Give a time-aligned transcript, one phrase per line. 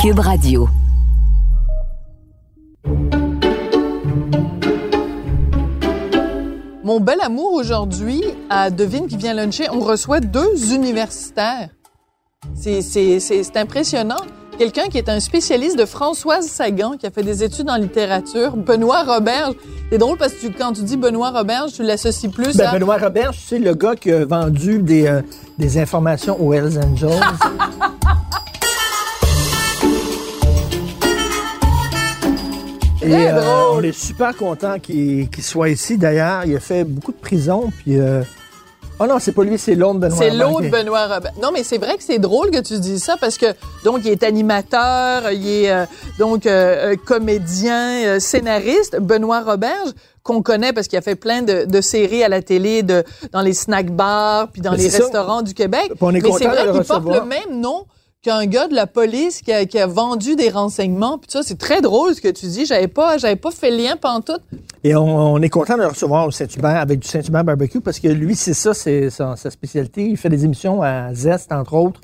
[0.00, 0.68] Cube Radio.
[6.84, 11.70] Mon bel amour aujourd'hui, à Devine qui vient luncher, on reçoit deux universitaires.
[12.54, 14.20] C'est impressionnant.
[14.56, 18.56] Quelqu'un qui est un spécialiste de Françoise Sagan, qui a fait des études en littérature,
[18.56, 19.54] Benoît Roberge.
[19.90, 22.72] C'est drôle parce que quand tu dis Benoît Roberge, tu l'associes plus ben, à...
[22.72, 25.22] Benoît Roberge, c'est le gars qui a vendu des, euh,
[25.58, 27.20] des informations aux Hells Angels.
[33.14, 35.98] Euh, on est super content qu'il soit ici.
[35.98, 37.70] D'ailleurs, il a fait beaucoup de prison.
[37.78, 38.22] Puis, euh...
[39.00, 40.18] oh non, c'est pas lui, c'est l'autre Benoît.
[40.18, 41.32] C'est l'autre Benoît Robert.
[41.42, 43.46] Non, mais c'est vrai que c'est drôle que tu dis ça parce que
[43.84, 45.84] donc il est animateur, il est euh,
[46.18, 48.98] donc euh, comédien, euh, scénariste.
[49.00, 49.90] Benoît Roberge
[50.22, 53.40] qu'on connaît parce qu'il a fait plein de, de séries à la télé, de dans
[53.40, 55.04] les snack bars puis dans Mais les ça.
[55.04, 55.86] restaurants du Québec.
[55.88, 57.86] Puis on est mais c'est vrai qu'il porte le même nom
[58.28, 61.16] qu'un gars de la police qui a, qui a vendu des renseignements.
[61.16, 62.66] Puis ça, c'est très drôle ce que tu dis.
[62.66, 64.42] J'avais pas, j'avais pas fait le lien pantoute.
[64.84, 67.98] Et on, on est content de le recevoir au Saint-Hubert avec du Saint-Hubert Barbecue parce
[67.98, 70.04] que lui, c'est ça, c'est sa, sa spécialité.
[70.04, 72.00] Il fait des émissions à Zest, entre autres,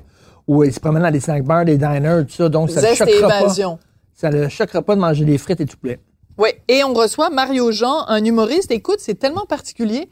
[0.48, 2.48] où il se promène dans des snack bars, des diners, tout ça.
[2.48, 3.40] Donc, ça ne Zeste et choquera pas.
[3.40, 3.78] évasion.
[4.14, 6.00] Ça ne le choquera pas de manger des frites et tout plaît.
[6.38, 8.70] Oui, et on reçoit Mario Jean, un humoriste.
[8.70, 10.08] Écoute, c'est tellement particulier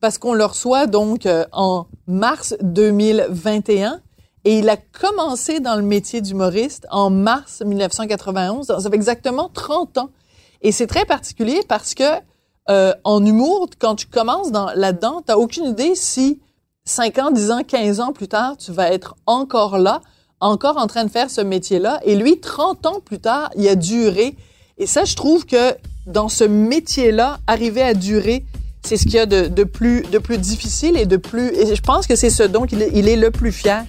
[0.00, 4.00] parce qu'on le reçoit donc euh, en mars 2021
[4.46, 8.68] et il a commencé dans le métier d'humoriste en mars 1991.
[8.68, 10.10] Ça fait exactement 30 ans.
[10.62, 12.04] Et c'est très particulier parce que
[12.70, 16.40] euh, en humour, quand tu commences dans, là-dedans, t'as aucune idée si
[16.84, 20.00] 5 ans, 10 ans, 15 ans plus tard, tu vas être encore là,
[20.38, 21.98] encore en train de faire ce métier-là.
[22.04, 24.36] Et lui, 30 ans plus tard, il a duré.
[24.78, 25.74] Et ça, je trouve que
[26.06, 28.44] dans ce métier-là, arriver à durer,
[28.84, 30.04] c'est ce qu'il y a de, plus,
[30.38, 31.48] difficile et de plus.
[31.48, 33.84] Et je pense que c'est ce dont il il est le plus fier.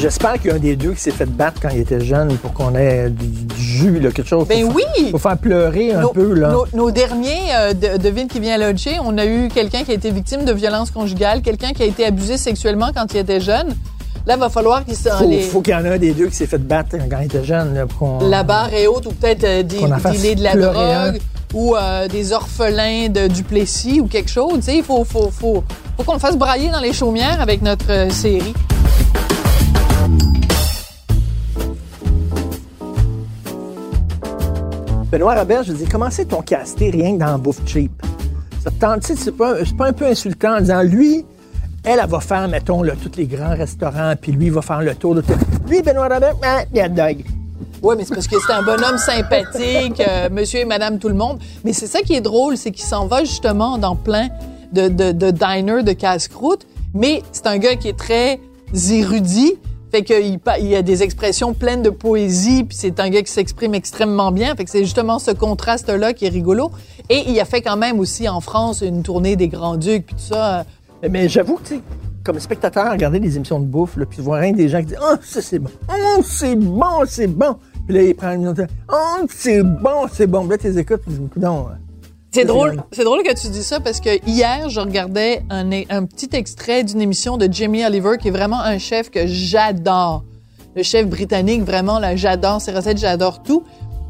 [0.00, 2.36] J'espère qu'il y a un des deux qui s'est fait battre quand il était jeune
[2.36, 4.46] pour qu'on ait du, du jus, là, quelque chose.
[4.46, 5.10] Ben pour, oui!
[5.10, 6.50] Pour faire pleurer un Nos, peu, là.
[6.50, 9.94] nos- nos derniers, euh, de, devine qui vient luncher, on a eu quelqu'un qui a
[9.94, 13.68] été victime de violence conjugale, quelqu'un qui a été abusé sexuellement quand il était jeune.
[14.26, 16.12] Là, il va falloir qu'il s'en Faut, les- faut qu'il y en ait un des
[16.12, 19.06] deux qui s'est fait battre quand il était jeune, là, pour la barre est haute
[19.06, 21.08] ou peut-être euh, des dealer de la un.
[21.10, 21.20] drogue
[21.54, 24.60] ou euh, des orphelins de Duplessis ou quelque chose.
[24.68, 25.64] Il faut, faut, faut,
[25.96, 28.52] faut qu'on le fasse brailler dans les chaumières avec notre euh, série.
[35.12, 37.92] Benoît Robert, je dis, comment c'est ton casté rien que dans la bouffe cheap?
[38.64, 41.26] Ça te c'est pas, un peu insultant en disant, lui,
[41.84, 44.94] elle, elle va faire, mettons, tous les grands restaurants, puis lui, il va faire le
[44.94, 45.34] tour de tout.
[45.68, 47.26] Lui, Benoît Robert, ah, de dog.
[47.82, 51.14] Oui, mais c'est parce que c'est un bonhomme sympathique, euh, monsieur et madame tout le
[51.14, 51.40] monde.
[51.62, 54.28] Mais c'est ça qui est drôle, c'est qu'il s'en va justement dans plein
[54.72, 56.66] de, de, de diners, de casse-croûte.
[56.94, 58.40] Mais c'est un gars qui est très
[58.90, 59.58] érudit.
[59.92, 63.30] Fait qu'il il y a des expressions pleines de poésie, puis c'est un gars qui
[63.30, 64.56] s'exprime extrêmement bien.
[64.56, 66.70] Fait que c'est justement ce contraste-là qui est rigolo.
[67.10, 70.34] Et il a fait quand même aussi en France une tournée des Grands-Ducs, puis tout
[70.34, 70.64] ça.
[71.06, 71.74] Mais, j'avoue que,
[72.24, 74.86] comme spectateur, regarder des émissions de bouffe, là, puis voir rien que des gens qui
[74.86, 75.70] disent, oh, ça, c'est bon.
[75.90, 77.56] Oh, c'est bon, c'est bon.
[77.86, 80.40] Puis là, ils prennent une minute, oh, c'est bon, c'est bon.
[80.46, 81.48] Puis là, tu les écoutes, puis euh,
[82.34, 86.06] C'est drôle, c'est drôle que tu dis ça parce que hier, je regardais un, un
[86.06, 90.24] petit extrait d'une émission de Jamie Oliver qui est vraiment un chef que j'adore.
[90.74, 93.64] Le chef britannique, vraiment, là, j'adore ses recettes, j'adore tout.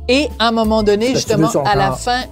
[0.08, 2.22] Et à un moment donné, justement, à la fin,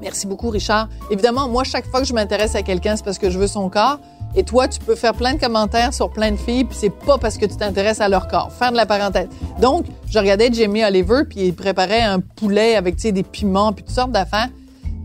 [0.00, 0.88] merci beaucoup, Richard.
[1.10, 3.68] Évidemment, moi, chaque fois que je m'intéresse à quelqu'un, c'est parce que je veux son
[3.68, 3.98] corps.
[4.34, 7.18] Et toi, tu peux faire plein de commentaires sur plein de filles, puis c'est pas
[7.18, 8.50] parce que tu t'intéresses à leur corps.
[8.50, 9.28] Faire de la parenthèse.
[9.60, 13.74] Donc, je regardais Jamie Oliver, puis il préparait un poulet avec, tu sais, des piments,
[13.74, 14.48] puis toutes sortes d'affaires.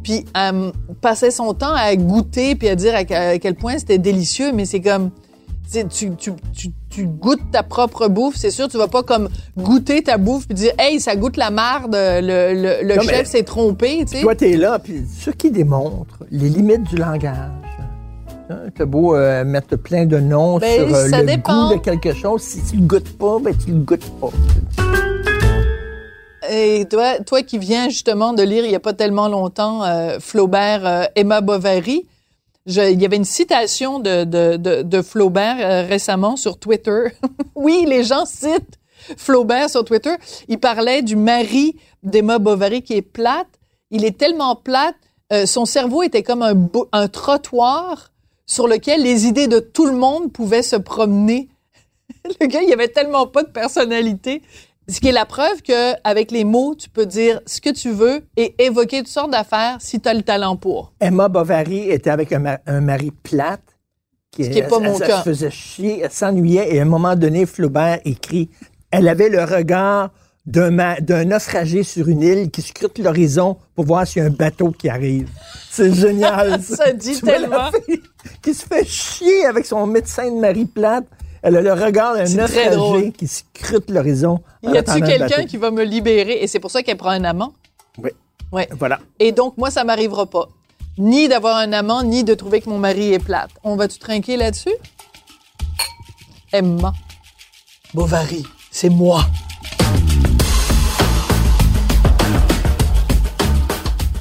[0.08, 0.72] Puis elle
[1.02, 4.80] passait son temps à goûter, puis à dire à, quel point c'était délicieux, mais c'est
[4.80, 5.10] comme...
[5.12, 9.04] tu sais, Tu, tu, tu, tu goûtes ta propre bouffe, c'est sûr, tu vas pas
[9.04, 9.28] comme
[9.58, 12.22] goûter ta bouffe puis dire hey ça goûte la marde, le,
[12.54, 14.22] le, le Non, chef s'est trompé, tu sais.
[14.22, 17.36] Toi, t'es là, puis ce qui démontre les limites du langage.
[18.50, 21.68] Hein, T'as beau euh, mettre plein de noms Ben, sur euh, le dépend.
[21.68, 24.30] goût de quelque chose, si tu le goûtes pas, ben tu le goûtes pas.
[26.50, 30.20] Et toi, toi qui viens justement de lire il y a pas tellement longtemps euh,
[30.20, 32.06] Flaubert, euh, Emma Bovary,
[32.66, 37.14] il y avait une citation de, Flaubert euh, récemment sur Twitter.
[37.56, 38.80] oui, les gens citent
[39.18, 40.16] Flaubert sur Twitter.
[40.48, 43.48] Il parlait du mari d'Emma Bovary qui est plate.
[43.90, 44.96] Il est tellement plate,
[45.46, 46.44] son cerveau était comme
[46.92, 48.12] un trottoir
[48.46, 51.48] sur lequel les idées de tout le monde pouvaient se promener.
[52.42, 54.42] le gars, il avait tellement pas de personnalité.
[54.90, 57.92] Ce qui est la preuve que avec les mots, tu peux dire ce que tu
[57.92, 60.94] veux et évoquer toutes sortes d'affaires si tu as le talent pour.
[61.02, 63.62] Emma Bovary était avec un, ma- un mari plate.
[64.32, 66.86] Qui, Ce qui pas elle- mon elle- se faisait chier, elle s'ennuyait et à un
[66.86, 68.50] moment donné, Flaubert écrit
[68.92, 70.12] Elle avait le regard
[70.46, 74.72] d'un naufragé sur une île qui scrute l'horizon pour voir s'il y a un bateau
[74.72, 75.28] qui arrive.
[75.70, 76.62] C'est génial.
[76.64, 77.70] Ça dit tellement.
[78.42, 81.04] qui se fait chier avec son médecin de mari plate.
[81.44, 84.42] Elle a le regard d'un naufragé qui scrute l'horizon.
[84.64, 86.42] Y a-tu quelqu'un qui va me libérer?
[86.42, 87.54] Et c'est pour ça qu'elle prend un amant?
[87.98, 88.10] Oui.
[88.52, 88.68] Ouais.
[88.72, 89.00] Voilà.
[89.20, 90.48] Et donc, moi, ça m'arrivera pas.
[90.98, 93.52] Ni d'avoir un amant, ni de trouver que mon mari est plate.
[93.64, 94.74] On va-tu trinquer là-dessus?
[96.52, 96.94] Emma.
[97.94, 99.26] Bovary, c'est moi.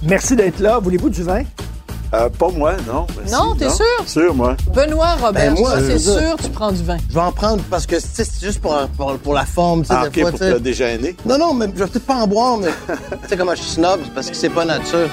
[0.03, 0.79] Merci d'être là.
[0.79, 1.43] Voulez-vous du vin?
[2.15, 3.07] Euh, pas moi, non.
[3.19, 3.85] Merci, Non, t'es sûr?
[4.07, 4.57] Sûr, moi.
[4.75, 6.97] Benoît Robert, Ben, moi, toi, c'est sûr, tu prends du vin.
[7.09, 9.83] Je vais en prendre parce que tu sais, c'est juste pour, pour, pour la forme,
[9.89, 11.17] Ah, des OK, fois, pour te déjeuner.
[11.27, 12.69] Non, non, mais je vais peut-être pas en boire, mais
[13.23, 15.09] tu sais comment je suis snob, c'est parce que c'est pas nature.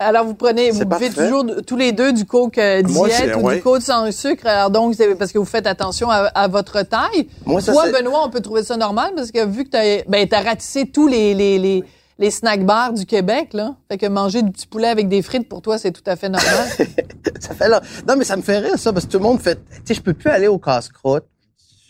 [0.00, 3.56] Alors, vous prenez, vous buvez toujours tous les deux du coke euh, diète ou ouais.
[3.56, 4.46] du coke sans sucre.
[4.46, 7.28] Alors, donc, c'est parce que vous faites attention à, à votre taille.
[7.44, 10.28] Moi, ça, Toi, Benoît, on peut trouver ça normal parce que vu que t'as, ben,
[10.28, 11.84] t'as ratissé tous les, les, les,
[12.18, 13.74] les snack bars du Québec, là.
[13.90, 16.28] Fait que manger du petit poulet avec des frites, pour toi, c'est tout à fait
[16.28, 16.68] normal.
[17.40, 17.80] Ça fait là.
[18.06, 19.56] Non, mais ça me fait rire, ça, parce que tout le monde fait.
[19.56, 21.24] Tu sais, je peux plus aller au casse-croûte.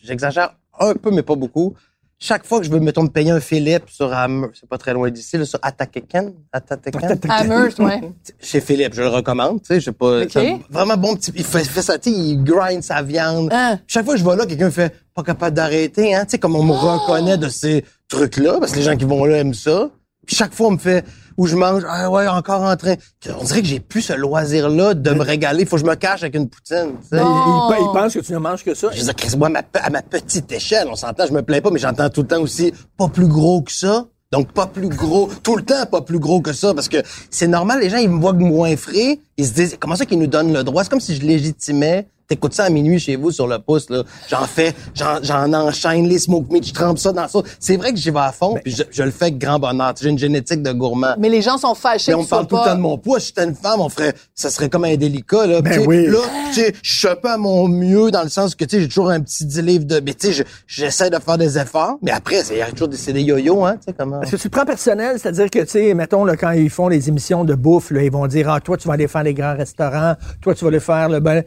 [0.03, 1.75] J'exagère un peu, mais pas beaucoup.
[2.21, 4.93] Chaque fois que je veux, mettons, me payer un Philippe sur Am- c'est pas très
[4.93, 6.99] loin d'ici, là, sur Attaqueken, Attaqueken.
[7.31, 8.01] Amherst, ouais.
[8.41, 10.25] Chez Philippe, je le recommande, tu sais, je sais pas.
[10.69, 13.51] Vraiment bon petit, il fait, fait ça, tu sais, il grind sa viande.
[13.53, 13.79] Hein?
[13.87, 16.39] Chaque fois que je vais là, quelqu'un me fait pas capable d'arrêter, hein, tu sais,
[16.39, 19.55] comme on me reconnaît de ces trucs-là, parce que les gens qui vont là aiment
[19.55, 19.91] ça.
[20.27, 21.05] Puis chaque fois, on me fait,
[21.39, 22.97] où je mange, ah ouais, encore en train.
[23.41, 25.65] On dirait que j'ai plus ce loisir-là de me régaler.
[25.65, 27.17] Faut que je me cache avec une poutine, tu sais.
[27.17, 28.89] Il, il- il pense que tu ne manges que ça.
[28.93, 31.41] Je dire, Chris, moi, à ma, pe- à ma petite échelle, on s'entend, je me
[31.43, 34.07] plains pas, mais j'entends tout le temps aussi pas plus gros que ça.
[34.31, 36.99] Donc, pas plus gros, tout le temps pas plus gros que ça, parce que
[37.31, 40.19] c'est normal, les gens, ils me voient moins frais, ils se disent, comment ça qu'ils
[40.19, 40.83] nous donnent le droit?
[40.85, 44.03] C'est comme si je légitimais, t'écoutes ça à minuit chez vous sur le pouce, là.
[44.29, 47.41] J'en fais, j'en, j'en enchaîne les smoke meat, je trempe ça dans ça.
[47.59, 49.95] C'est vrai que j'y vais à fond, puis je, je le fais avec grand bonheur.
[50.01, 51.15] J'ai une génétique de gourmand.
[51.19, 53.19] Mais les gens sont fâchés Mais on me parle tout le temps de mon poids.
[53.19, 55.63] Si j'étais une femme, on ferait, ça serait comme indélicat, là.
[55.63, 56.07] Ben oui.
[56.07, 56.19] Là,
[56.53, 58.83] tu sais, je suis un peu à mon mieux dans le sens que, tu sais,
[58.83, 61.59] j'ai toujours un petit 10 livres de, mais tu sais, je- j'essaie de faire des
[61.59, 61.97] efforts.
[62.03, 64.21] Mais après, c'est il y a toujours des, c'est des yo-yo, hein, tu sais, comment.
[64.21, 65.17] Est-ce que tu le prends personnel?
[65.19, 68.11] C'est-à-dire que, tu sais, mettons, là, quand ils font les émissions de bouffe, là, ils
[68.13, 70.81] vont dire, ah, toi, tu vas aller faire les grands restaurants, toi, tu vas aller
[70.81, 71.43] faire le ben.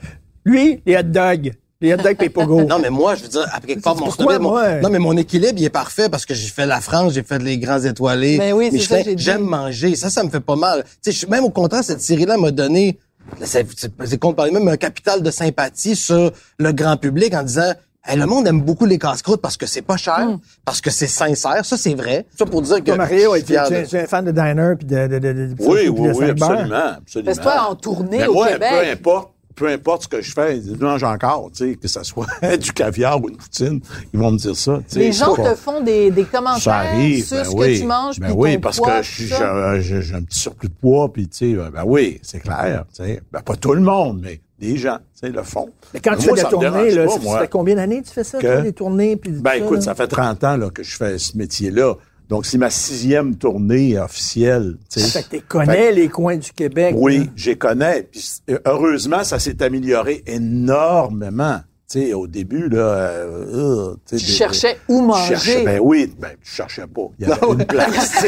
[0.45, 1.51] Lui, les hot dogs.
[1.81, 2.61] Les hot dogs payent pas gros.
[2.67, 4.79] Non, mais moi, je veux dire, après quelque part, C'est mon, pourquoi, moi?
[4.81, 7.39] non, mais mon équilibre, il est parfait parce que j'ai fait la France, j'ai fait
[7.39, 8.37] les grands étoilés.
[8.37, 9.23] Ben oui, Mais c'est je ça fais- que j'ai dit.
[9.23, 9.95] J'aime manger.
[9.95, 10.83] Ça, ça me fait pas mal.
[11.03, 12.99] Tu sais, je- même au contraire, cette série-là m'a donné,
[13.43, 17.43] c'est, c'est, c'est qu'on parlait même un capital de sympathie sur le grand public en
[17.43, 17.73] disant,
[18.03, 20.39] Hey, le monde aime beaucoup les casse-croûtes parce que c'est pas cher, Hmm.
[20.65, 21.63] parce que c'est sincère.
[21.63, 22.25] Ça, c'est vrai.
[22.35, 22.91] Ça pour dire que.
[22.93, 25.55] Mario, je suis tu es un fan de diner puis de, de, de, de- de-
[25.59, 27.35] Oui, de- oui, de oui, absolument, absolument.
[27.35, 28.69] Toi, en tournée Mais au moi, Québec.
[28.71, 32.03] peu importe, peu importe ce que je fais, ils mangent encore, tu sais, que ça
[32.03, 32.27] soit
[32.57, 33.81] du caviar ou une poutine,
[34.13, 34.77] ils vont me dire ça.
[34.87, 34.99] tu sais.
[34.99, 37.73] Les gens te font des, des Ça commentaires arrive, sur ben ce oui.
[37.75, 38.19] que tu manges.
[38.19, 39.27] Ben puis oui, ton parce poids, que j'ai
[39.81, 43.03] j'ai- j'ai un petit surplus de poids, puis tu sais, ben oui, c'est clair, tu
[43.03, 43.21] sais.
[43.31, 45.69] Ben pas tout le monde, mais des gens, tu sais, le font.
[45.93, 48.07] Mais quand Ben tu moi, fais des tournées, là, pas, ça, fait combien d'années que
[48.07, 48.45] tu fais ça, Que?
[48.45, 49.15] toi, des tournées?
[49.15, 51.95] Puis Ben tout écoute, ça fait 30 ans là, que je fais ce métier-là.
[52.31, 54.77] Donc, c'est ma sixième tournée officielle.
[54.89, 55.19] tu sais.
[55.19, 56.95] Fait que tu connais les coins du Québec.
[56.97, 58.03] Oui, les connais.
[58.03, 61.59] Puis, euh, heureusement, ça s'est amélioré énormément.
[61.91, 62.77] Tu sais, au début, là...
[62.77, 65.35] euh, euh, tu sais, Tu des- cherchais où manger.
[65.35, 67.01] cherchais- ben oui, ben tu cherchais pas.
[67.19, 68.11] Il y avait une place.
[68.11, 68.27] tu sais,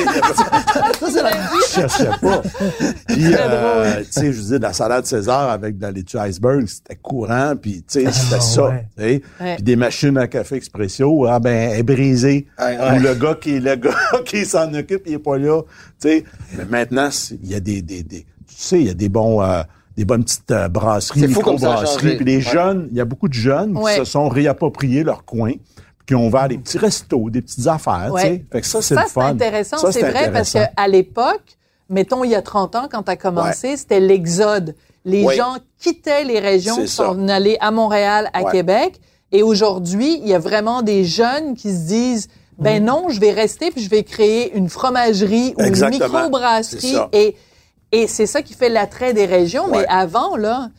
[1.00, 2.42] je cherchais pas.
[3.08, 6.96] Puis, euh, tu sais, je disais, la salade César avec de la laitue iceberg, c'était
[7.02, 8.64] courant, puis tu sais, c'était Ah, ça.
[8.66, 8.86] ouais.
[8.98, 9.22] tu sais.
[9.42, 9.56] Ouais.
[9.56, 12.48] Puis des machines à café expresso, ah ben, elle est brisée.
[12.60, 12.98] Ouais, ouais.
[12.98, 15.62] Ou le gars qui, le gars qui s'en occupe, il est pas là.
[16.02, 16.24] Tu sais.
[16.58, 17.10] Mais maintenant,
[17.42, 18.26] il y a des, des, des, tu
[18.58, 19.64] sais, il y a des bons, euh,
[19.98, 22.16] des bonnes petites euh, brasseries, micro-brasseries.
[22.18, 22.42] Puis les Ouais.
[22.42, 23.94] jeunes, il y a beaucoup de jeunes Ouais.
[23.94, 27.68] qui se sont réappropriés leur coin, puis qui ont ouvert des petits restos, des petites
[27.68, 28.22] affaires, tu Ouais.
[28.22, 28.46] sais.
[28.52, 29.26] Fait que ça, c'est fun.
[29.28, 29.78] intéressant.
[29.78, 31.58] Ça, C'est vrai parce qu'à l'époque,
[31.90, 34.76] mettons il y a 30 ans, quand tu as commencé, c'était l'exode.
[35.06, 37.06] Les gens quittaient les régions pour ça.
[37.08, 38.52] s'en aller à Montréal, à Ouais.
[38.52, 39.00] Québec.
[39.32, 42.28] Et aujourd'hui, il y a vraiment des jeunes qui se disent,
[42.60, 46.06] Ben non, je vais rester puis je vais créer une fromagerie ou Exactement.
[46.06, 47.36] une microbrasserie et
[47.94, 49.66] et c'est ça qui fait l'attrait des régions.
[49.70, 49.80] Ouais.
[49.82, 50.70] Mais avant là,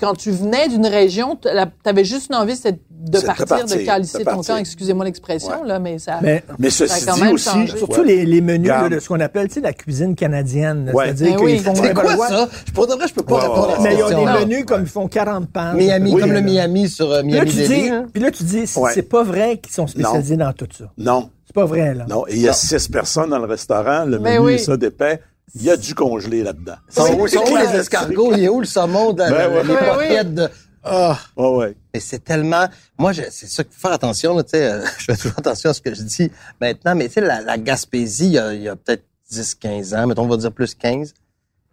[0.00, 1.48] quand tu venais d'une région, tu
[1.88, 2.54] avais juste une envie,
[2.90, 4.56] de partir, de, calisser ton camp.
[4.56, 5.68] Excusez-moi l'expression Ouais.
[5.68, 6.18] là, mais ça.
[6.22, 7.76] Mais Mais Ça a ceci quand dit même aussi, changé.
[7.78, 8.06] surtout ouais.
[8.06, 10.90] les, les menus là, de ce qu'on appelle tu sais, la cuisine canadienne.
[10.92, 11.04] Ouais.
[11.04, 11.52] C'est-à-dire Ben oui.
[11.52, 12.48] qu'ils font C'est quoi ça?
[12.66, 14.14] Je- Pour de vrai, je peux pas Ouais, répondre à cette Mais ils ont des
[14.14, 14.40] question-là.
[14.40, 15.76] menus comme ils font 40 pages.
[15.76, 16.40] Miami, Oui, comme le là.
[16.42, 18.06] Miami sur euh, Puis là, Miami tu dis, hein.
[18.12, 18.90] puis là, tu dis, c'est Ouais.
[18.92, 20.86] c'est pas vrai qu'ils sont spécialisés dans tout ça.
[20.98, 22.06] non, C'est pas vrai, là.
[22.08, 22.26] non.
[22.26, 24.58] Et il y a six personnes dans le restaurant, le Mais menu oui.
[24.58, 25.20] ça d'épais.
[25.54, 26.76] Il y a du congelé là-dedans.
[26.88, 28.32] Sont où, sont où les escargots?
[28.34, 29.12] Il est où le saumon?
[29.12, 29.64] De, Ben ouais.
[29.64, 30.48] les poquettes de...
[30.84, 31.18] Ah!
[31.36, 31.76] Ouais, ouais.
[31.94, 32.66] Mais c'est tellement.
[32.98, 34.70] Moi, je- c'est ça qu'il faut faire attention, là, tu sais.
[34.70, 37.40] euh, je fais toujours attention à ce que je dis maintenant, mais tu sais, la,
[37.40, 40.36] la Gaspésie, il y a, il y a peut-être 10, 15 ans, mettons, on va
[40.36, 41.12] dire plus 15.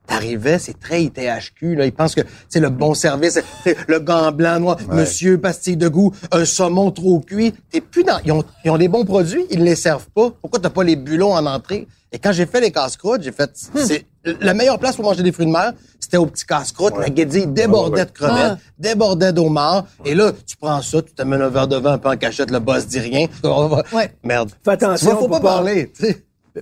[0.07, 1.85] T'arrivais, c'est très ITHQ, là.
[1.85, 5.87] Ils pensent que, c'est le bon service, c'est le gant blanc, noir, monsieur, pastille de
[5.87, 7.53] goût, un saumon trop cuit.
[7.71, 10.31] T'es plus dans, ils ont, ils ont des bons produits, ils les servent pas.
[10.41, 11.87] Pourquoi t'as pas les bulots en entrée?
[12.15, 14.05] Et quand j'ai fait les casse-croûtes, j'ai fait, c'est,
[14.39, 16.93] la meilleure place pour manger des fruits de mer, c'était au petit casse-croûte.
[16.99, 18.05] La guédille débordait Ouais, ouais.
[18.05, 18.57] de crevettes, Ah.
[18.77, 19.85] débordait d'homard.
[20.05, 22.51] Et là, tu prends ça, tu t'amènes un verre de vin un peu en cachette,
[22.51, 23.25] le boss dit rien.
[23.43, 24.13] On va- Ouais.
[24.23, 24.51] Merde.
[24.63, 25.91] Fais attention Tu vois, faut pas pas- parler.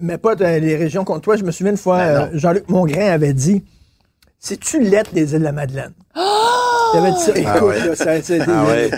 [0.01, 1.36] Mais pas dans les régions contre toi.
[1.36, 3.62] Je me souviens une fois, Ben euh, Jean-Luc Mongrain avait dit
[4.39, 5.91] C'est-tu lettre des îles de la Madeleine?
[6.15, 7.31] Il avait dit ça.
[7.38, 7.88] Écoute, ouais.
[7.89, 8.89] là, ça- c'est Ah ouais.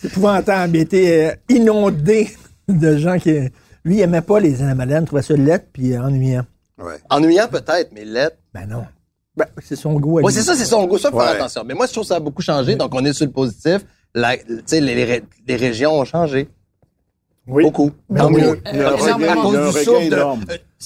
[0.00, 0.76] c'est épouvantable.
[0.76, 2.36] Il était euh, inondé
[2.68, 3.30] de gens qui.
[3.84, 6.44] Lui, il aimait pas les Madeleine, il trouvait ça lettre puis euh, ennuyant.
[6.78, 6.98] Ouais.
[7.08, 8.36] Ennuyant peut-être, mais lettre.
[8.52, 8.84] Ben non.
[9.36, 10.18] Ben, c'est son goût.
[10.18, 10.32] à lui.
[10.32, 10.98] c'est ça, c'est son goût.
[10.98, 11.62] Ça, faut faire attention.
[11.64, 12.76] Mais moi, je trouve que ça a beaucoup changé.
[12.76, 13.84] Donc, on est sur le positif.
[14.14, 14.36] La,
[14.70, 16.48] les régions ont changé.
[17.50, 17.64] Oui.
[17.64, 17.90] Beaucoup.
[18.16, 18.40] Tant oui.
[18.42, 18.60] mieux.
[18.72, 20.24] Il a un À cause- il du souffle de, euh,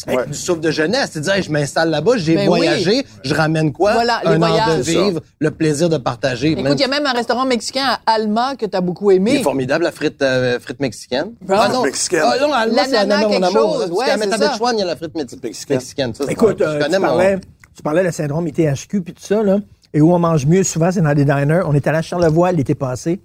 [0.06, 0.26] avec Ouais.
[0.26, 1.11] du souffle de jeunesse.
[1.12, 2.47] C'est-à-dire, hey, je m'installe là-bas, j'ai Ben oui.
[2.47, 3.92] voyagé, je ramène quoi?
[3.92, 6.52] Voilà, les un an de vivre, le plaisir de partager.
[6.52, 9.11] Écoute, Même- il y a même un restaurant mexicain à Alma que tu as beaucoup
[9.11, 9.37] Il aimé.
[9.37, 11.33] est formidable, la frite, euh, frite mexicaine.
[11.49, 11.83] Ah, non.
[11.85, 12.23] mexicaine.
[12.25, 13.80] Ah, non, Alma, c'est L'ananas, Alma, mon amour.
[13.83, 13.90] chose.
[13.92, 15.76] Ouais, Métabetchouane, il y a la frite mex- Mexicaine.
[15.76, 16.14] mexicaine.
[16.14, 17.38] Ça, c'est- Écoute, euh, tu, parlais,
[17.76, 19.59] tu parlais de syndrome ITHQ puis tout ça, là.
[19.92, 21.62] Et où on mange mieux souvent, c'est dans des diners.
[21.66, 23.21] On est allé à Charlevoix l'été passé.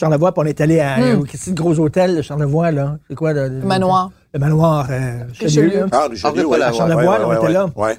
[0.00, 0.96] Charlevoix, puis on est allé à
[1.34, 2.96] c'est le gros hôtel de Charlevoix, là.
[3.08, 3.34] C'est quoi?
[3.34, 4.10] Le, le- Manoir.
[4.32, 5.86] Le manoir euh, Richelieu.
[5.92, 6.58] Ah, Richelieu, ouais.
[6.72, 7.52] Charlevoix, ouais, là, on ouais, était ouais.
[7.52, 7.66] là.
[7.76, 7.98] Ouais.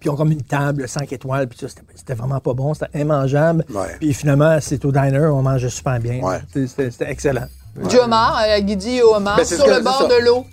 [0.00, 2.98] Puis ont comme une table 5 étoiles, puis ça, c'était c'était vraiment pas bon, c'était
[2.98, 3.64] immangeable.
[3.74, 3.96] Ouais.
[4.00, 6.20] Puis finalement, c'est au diner, on mangeait super bien.
[6.22, 6.38] Ouais.
[6.66, 7.46] C'était- excellent.
[7.90, 10.06] Du homard, à Guidi au homard, Ben, sur le bord ça.
[10.08, 10.46] de l'eau.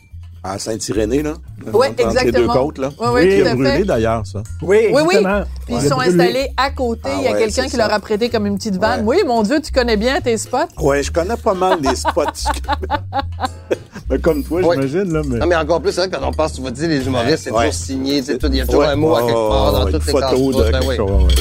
[0.43, 1.33] À Saint-Irénée, là.
[1.67, 2.53] Entre les deux exactement.
[2.53, 2.89] côtes, là.
[3.13, 3.83] Oui, tout a à brûlé, fait.
[3.83, 4.41] d'ailleurs, ça.
[4.63, 5.15] Oui, Oui, oui.
[5.17, 5.43] exactement.
[5.67, 6.09] Puis ils sont Brûlé.
[6.09, 7.01] installés à côté.
[7.05, 7.77] Ah Il y a ouais, quelqu'un qui ça.
[7.77, 9.05] leur a prêté comme une petite vanne.
[9.05, 9.17] Ouais.
[9.21, 10.57] Oui, mon Dieu, tu connais bien tes spots.
[10.79, 12.23] Ouais, je connais pas mal les spots.
[14.09, 14.75] mais comme toi, Ouais.
[14.81, 15.21] j'imagine, là.
[15.27, 15.37] Mais...
[15.37, 17.43] Non, mais encore plus, c'est vrai que quand on passe, tu vas dire, les humoristes,
[17.43, 17.67] c'est Ouais.
[17.69, 19.85] toujours signé, c'est tout, il y a toujours Ouais, un mot à quelque part dans
[19.91, 20.97] toutes les photo casse-croûtes, de ben quelque oui.
[20.97, 21.35] chose,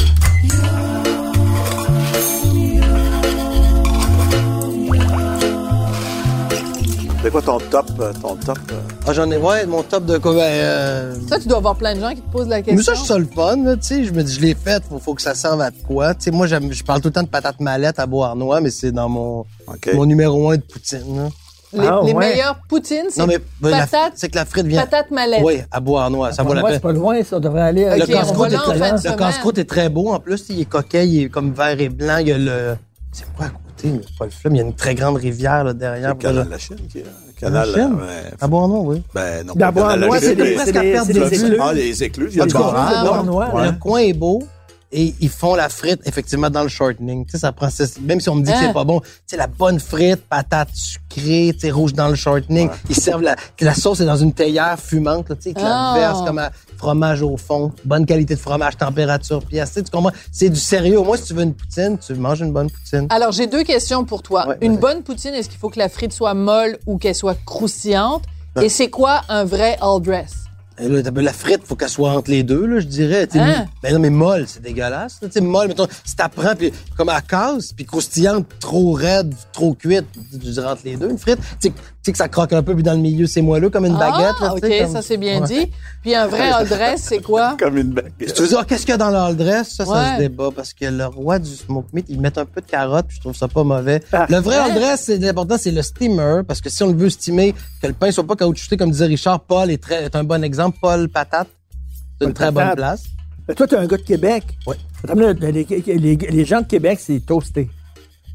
[7.23, 8.59] C'est quoi ton top, euh, ton top?
[8.73, 8.81] euh?
[9.07, 11.95] Ah, j'en ai, ouais, mon top de quoi, ben, euh, Ça, tu dois avoir plein
[11.95, 12.77] de gens qui te posent la question.
[12.77, 14.05] Mais ça, je ça le fun, là, tu sais.
[14.05, 16.15] Je me dis, je l'ai fait, faut, faut que ça serve à de quoi?
[16.15, 18.91] Tu sais, moi, je parle tout le temps de patates mallettes à Beauharnois, mais c'est
[18.91, 19.45] dans mon,
[19.93, 21.29] mon numéro un de poutine, là.
[21.73, 22.31] Les, Ah, les ouais.
[22.31, 23.85] meilleures poutines, c'est Non, mais, ben,
[24.17, 24.81] c'est que la frite vient.
[24.81, 25.43] patates mallettes.
[25.45, 26.79] Oui, à Beauharnois, ça vaut la Moi, peine.
[26.79, 27.39] c'est pas loin, ça.
[27.39, 27.85] Devrait aller.
[27.85, 30.09] Ok, avec- Le casse-croûte est, en fin est très beau.
[30.11, 32.17] En plus, il est coquet, il est comme vert et blanc.
[32.19, 32.77] Il y a le,
[33.13, 33.47] c'est quoi
[33.83, 33.89] côté?
[33.95, 34.53] Mais c'est pas le fleuve.
[34.55, 36.11] Il y a une très grande rivière, là, derrière.
[36.11, 37.05] Le canal de la Chine, qui est un
[37.51, 37.69] La canal.
[37.75, 37.95] Chine?
[37.95, 39.03] ouais, À Beauharnois, oui.
[39.15, 39.55] ben, non.
[39.55, 41.59] Pas le canal de la Beauharnois, Chine, c'est presque à de des écluses.
[41.61, 43.27] Ah, les écluses, il y a cas, barrage.
[43.27, 43.73] Le là.
[43.81, 44.43] coin est beau.
[44.93, 47.25] Et ils font la frite, effectivement, dans le shortening.
[47.25, 47.55] Tu sais, ça
[48.01, 48.63] même si on me dit que Hein?
[48.67, 52.17] c'est pas bon, tu sais, la bonne frite, patates sucrées, tu sais, rouge dans le
[52.17, 52.69] shortening.
[52.89, 55.93] Ils servent la, la sauce est dans une théière fumante, là, tu sais, avec Ah.
[55.95, 57.71] la verse comme un fromage au fond.
[57.85, 59.69] Bonne qualité de fromage, température pièce.
[59.69, 60.11] Tu sais, tu comprends?
[60.33, 60.99] C'est du sérieux.
[60.99, 63.07] Au moins, si tu veux une poutine, tu manges une bonne poutine.
[63.11, 64.49] Alors, j'ai deux questions pour toi.
[64.49, 67.37] Ouais, Une bonne poutine, est-ce qu'il faut que la frite soit molle ou qu'elle soit
[67.47, 68.25] croustillante?
[68.61, 70.33] Et c'est quoi un vrai all dress?
[71.03, 73.29] T'as- la frite, faut qu'elle soit entre les deux, là, je dirais.
[73.35, 73.67] Hein?
[73.83, 75.21] Ben non, mais molle, c'est dégueulasse.
[75.31, 80.07] sais, molle, mettons, si t'apprends, puis comme à casse, puis croustillante, trop raide, trop cuite,
[80.33, 81.39] tu dirais entre les deux, une frite.
[81.61, 81.71] Tu
[82.03, 83.85] sais, tu sais que ça croque un peu, puis dans le milieu, c'est moelleux comme
[83.85, 84.35] une baguette.
[84.41, 85.47] Ah, là, tu OK, comme- ça c'est bien Ouais.
[85.47, 85.71] dit.
[86.03, 87.57] Puis un vrai all dress, c'est quoi?
[87.61, 88.33] Comme une baguette.
[88.35, 89.75] Tu veux dire, qu'est-ce qu'il y a dans le all dress?
[89.77, 92.61] Ça, ça se débat, parce que le roi du smoke meat, ils mettent un peu
[92.63, 94.03] de carotte, puis je trouve ça pas mauvais.
[94.13, 94.27] Ah.
[94.31, 94.79] le vrai all Ouais.
[94.81, 97.93] dress, c'est l'important, c'est le steamer, parce que si on le veut steamer, que le
[97.93, 100.79] pain soit pas caoutchouté, comme disait Richard, Paul est, très, est un bon exemple.
[100.81, 101.49] Paul Patate,
[102.19, 103.03] c'est une Paul très bonne place.
[103.47, 104.45] Mais toi, tu es un gars de Québec.
[105.13, 105.67] Les,
[105.99, 107.69] les- les gens de Québec, c'est toasté.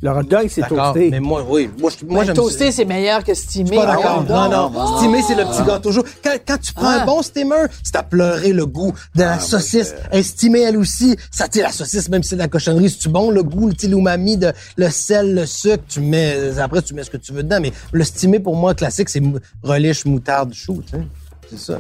[0.06, 1.10] Le hot dog, c'est toasté.
[1.10, 1.68] Mais moi, oui.
[1.80, 3.76] Moi, je, moi Mais j'aime toasté, c'est meilleur que steamé.
[3.76, 4.24] Pas d'accord.
[4.24, 4.74] Voyons Non, donc.
[4.74, 4.98] non.
[4.98, 6.06] Steamer, c'est le petit gâteau chaud.
[6.24, 7.02] Quand, quand tu prends Ah.
[7.02, 9.96] un bon steamer, c'est t'as pleuré le goût de la saucisse.
[10.12, 11.16] Elle steamée, elle aussi.
[11.32, 13.88] Ça, sais, la saucisse, même si c'est de la cochonnerie, c'est-tu bon, le goût, sais,
[13.88, 17.42] l'umami, de, le sel, le sucre, tu mets, après, tu mets ce que tu veux
[17.42, 17.60] dedans.
[17.60, 21.04] Mais le steamé, pour moi, classique, c'est mou- relish, moutarde, chou, tu sais.
[21.50, 21.80] C'est ça.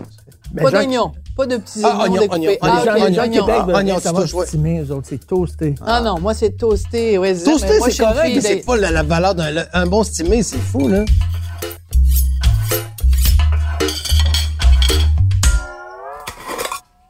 [0.55, 1.11] Mais Pas d'oignons.
[1.35, 2.33] Pas de petits Ah, oignons découpés.
[2.47, 2.51] oignons.
[2.61, 3.45] Ah, Les gens, les gens oignons.
[3.45, 4.45] Québec, ben, oignons, ouais.
[4.45, 5.75] steamer, eux autres, c'est toasté.
[5.85, 7.17] Ah non, moi, c'est toasté.
[7.17, 10.43] Ouais, Toasté, moi, c'est correct, c'est pas la, la valeur d'un le- un bon steamé,
[10.43, 11.03] c'est fou, là.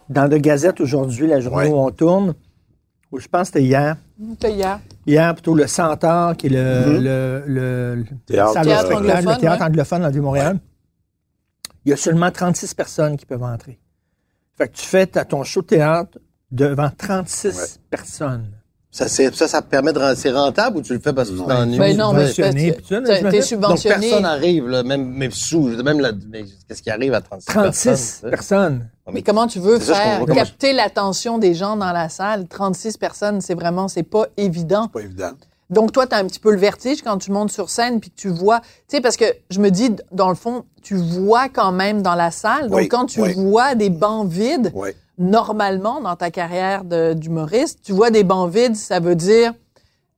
[0.09, 1.71] Dans la Gazette aujourd'hui, la journée Ouais.
[1.71, 2.35] où on tourne,
[3.11, 3.97] où je pense que c'était hier,
[4.39, 4.79] Que hier.
[5.07, 8.05] hier plutôt le Centaure, qui est le, le, le- Mhm.
[8.27, 8.61] Théâtre.
[8.61, 9.65] Théâtre anglophone, le théâtre ouais.
[9.67, 10.59] anglophone dans le Vieux-Montréal.
[11.85, 13.79] Il y a seulement 36 personnes qui peuvent entrer.
[14.57, 16.17] Fait que tu fais ta- ton show de théâtre
[16.51, 17.63] devant 36 Ouais.
[17.89, 18.51] personnes.
[18.89, 21.35] Ça, c'est- ça, ça permet de rendre, c'est rentable ou tu le fais parce que
[21.35, 21.77] tu t'ennuies?
[21.77, 23.99] Ben non, mais subventionné, c'est- t'es- fais- Donc, subventionné.
[23.99, 28.21] personne n'arrive, là, même, même sous, même la, mais qu'est-ce qui arrive à 36 36
[28.21, 28.29] personnes?
[28.29, 28.89] personnes.
[29.11, 32.47] Mais comment tu veux C'est faire capter l'attention des gens dans la salle?
[32.47, 34.87] 36 personnes, c'est vraiment, c'est pas évident.
[34.87, 35.31] Pas évident.
[35.69, 38.11] Donc, toi, tu as un petit peu le vertige quand tu montes sur scène puis
[38.11, 38.59] que tu vois.
[38.59, 42.13] Tu sais, parce que je me dis, dans le fond, tu vois quand même dans
[42.15, 42.69] la salle.
[42.69, 43.33] Donc, Oui, quand tu oui.
[43.33, 44.89] vois des bancs vides, Oui.
[45.17, 46.83] normalement, dans ta carrière
[47.15, 49.53] d'humoriste, tu vois des bancs vides, ça veut dire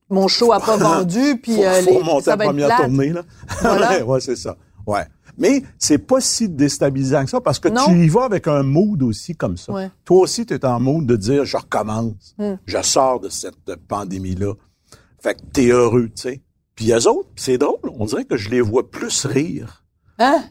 [0.09, 2.49] mon show a pas vendu, puis faut, euh, faut les- monter ça la va être
[2.51, 2.79] première plate.
[2.87, 3.21] tournée, là.
[3.61, 4.05] Voilà.
[4.05, 4.55] ouais, c'est ça.
[4.85, 5.03] Ouais.
[5.37, 7.85] Mais c'est pas si déstabilisant que ça parce que Non.
[7.85, 9.71] tu y vas avec un mood aussi comme ça.
[9.71, 9.91] Ouais.
[10.03, 12.33] Toi aussi, tu es en mood de dire je recommence.
[12.39, 12.55] Hmm.
[12.65, 13.55] Je sors de cette
[13.87, 14.53] pandémie-là.
[15.21, 16.41] Fait que t'es heureux, tu sais.
[16.75, 19.83] Puis eux autres, c'est drôle, on dirait que je les vois plus rire.
[20.19, 20.43] Hein?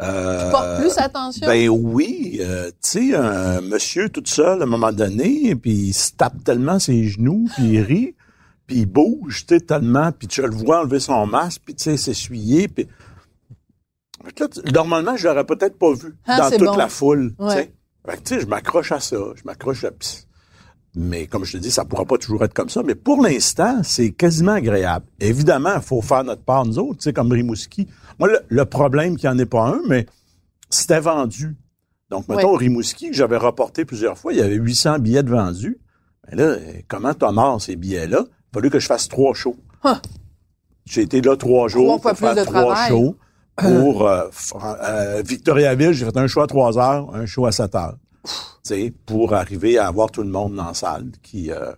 [0.00, 1.46] Euh, Tu portes plus attention?
[1.46, 5.92] Ben oui, euh, tu sais, un monsieur tout seul à un moment donné, puis il
[5.92, 8.16] se tape tellement ses genoux, puis il rit,
[8.66, 11.84] puis il bouge, tu sais, tellement, puis tu le vois enlever son masque, puis tu
[11.84, 12.88] sais, s'essuyer, puis...
[14.24, 16.76] Fait que là, normalement, je l'aurais peut-être pas vu Ah, dans toute bon.
[16.76, 17.54] la foule, tu Ouais.
[17.54, 17.74] sais.
[18.06, 19.90] Fait que tu sais, je m'accroche à ça, je m'accroche à...
[19.92, 20.26] pis-
[20.96, 22.82] Mais comme je te dis, ça pourra pas toujours être comme ça.
[22.82, 25.06] Mais pour l'instant, c'est quasiment agréable.
[25.20, 27.86] Évidemment, il faut faire notre part, nous autres, tu sais, comme Rimouski.
[28.18, 30.06] Moi, le, le problème qu'il n'y en ait pas un, mais
[30.68, 31.56] c'était vendu.
[32.10, 35.78] Donc, mettons, Rimouski, que j'avais reporté plusieurs fois, il y avait 800 billets de vendus.
[36.28, 38.24] Mais là, euh, comment t'as mort ces billets-là?
[38.26, 39.56] Il a fallu que je fasse trois shows.
[39.84, 39.94] Huh.
[40.86, 42.88] J'ai été là trois jours fois pour faire trois travail.
[42.88, 43.16] shows.
[43.56, 44.28] Pour euh,
[44.82, 47.96] euh, Victoriaville, j'ai fait un show à 3 heures, un show à 7 heures.
[49.06, 51.50] Pour arriver à avoir tout le monde dans la salle qui...
[51.50, 51.72] euh,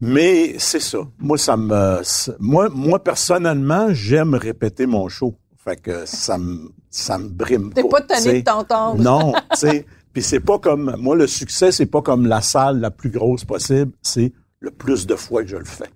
[0.00, 0.98] mais c'est ça.
[1.18, 2.02] Moi, ça me,
[2.38, 5.34] moi, moi personnellement, j'aime répéter mon show.
[5.56, 9.02] Fait que ça me, ça me brime T'es pas tanné de t'entendre.
[9.02, 9.86] Non, tu sais.
[10.12, 13.44] Puis c'est pas comme, moi, le succès, c'est pas comme la salle la plus grosse
[13.44, 13.92] possible.
[14.02, 15.90] C'est le plus de fois que je le fais.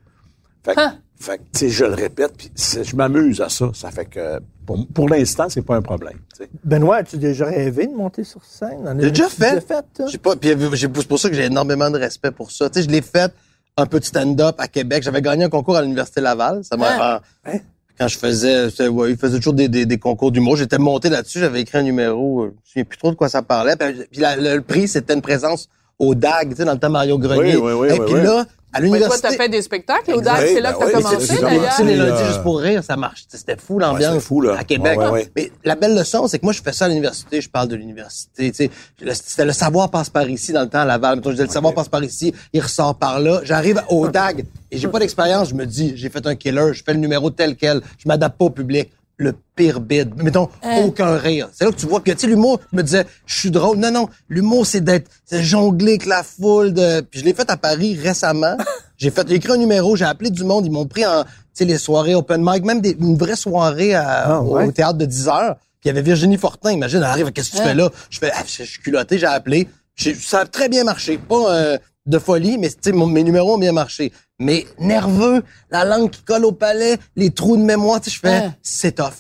[0.65, 0.99] Fait que, Hein?
[1.19, 3.71] fait que, tu sais, je le répète, puis je m'amuse à ça.
[3.75, 4.41] Ça fait que,
[4.77, 6.19] pour, pour l'instant, c'est pas un problème.
[6.37, 6.51] tu sais.
[6.65, 8.97] Benoît, as-tu déjà rêvé de monter sur scène?
[9.01, 9.65] J'ai déjà fait.
[10.09, 12.69] J'ai pas, puis j'ai- c'est pour ça que j'ai énormément de respect pour ça.
[12.71, 13.33] Tu sais, je l'ai fait
[13.77, 15.03] un peu de stand-up à Québec.
[15.03, 16.63] J'avais gagné un concours à l'Université Laval.
[16.65, 17.21] Ça m'a, Hein?
[17.47, 17.51] ah,
[17.99, 20.57] quand je faisais, ouais, ils faisaient toujours des, des, des concours d'humour.
[20.57, 21.39] J'étais monté là-dessus.
[21.41, 22.43] J'avais écrit un numéro.
[22.43, 23.77] euh, Je me souviens plus trop de quoi ça parlait.
[23.77, 26.79] Puis, puis la- le, le prix, c'était une présence au DAG, tu sais, dans le
[26.79, 27.57] temps Mario Grenier.
[27.57, 28.23] Oui, oui, oui, Et puis oui.
[28.23, 29.29] là, à Mais toi, l'université.
[29.29, 31.83] t'as fait des spectacles au DAC, Oui, c'est là ben que t'as oui, commencé, d'ailleurs.
[31.85, 33.25] Les lundis juste pour rire, ça marche.
[33.29, 34.57] C'était fou l'ambiance Ouais, c'est fou, là.
[34.59, 34.99] à Québec.
[34.99, 35.33] Ouais, ouais, ouais.
[35.37, 37.77] Mais la belle leçon, c'est que moi, je fais ça à l'université, je parle de
[37.77, 38.51] l'université.
[38.53, 41.17] Tu sais, c'était le savoir passe par ici dans le temps à Laval.
[41.17, 43.41] Mettons, je disais, le savoir passe par ici, il ressort par là.
[43.45, 45.49] J'arrive au DAG et j'ai pas d'expérience.
[45.51, 48.39] Je me dis, j'ai fait un killer, je fais le numéro tel quel, je m'adapte
[48.39, 48.91] pas au public.
[49.23, 50.15] Le pire bid.
[50.23, 50.85] Mettons, Hein?
[50.87, 51.51] aucun rire.
[51.53, 53.77] C'est là que tu vois que, tu sais, l'humour, je me disais, je suis drôle.
[53.77, 57.51] Non, non, l'humour, c'est d'être, c'est jongler avec la foule de, puis je l'ai fait
[57.51, 58.57] à Paris récemment.
[58.97, 61.31] J'ai fait, j'ai écrit un numéro, j'ai appelé du monde, ils m'ont pris en, tu
[61.55, 64.67] sais, les soirées open mic, même des, une vraie soirée à- Ah, ouais.
[64.67, 65.57] au théâtre de 10 heures.
[65.81, 67.89] Puis il y avait Virginie Fortin, imagine, elle arrive, qu'est-ce que tu fais là?
[68.11, 69.69] Je fais, ah, je je suis culotté, j'ai appelé.
[69.97, 71.17] J'ai- Ça a très bien marché.
[71.17, 71.79] Pas euh,
[72.11, 74.13] de folie, mais tu sais, mon- mes numéros ont bien marché.
[74.39, 78.21] Mais nerveux, la langue qui colle au palais, les trous de mémoire, tu sais, je
[78.21, 78.55] fais, Hein?
[78.63, 79.13] c'est tough.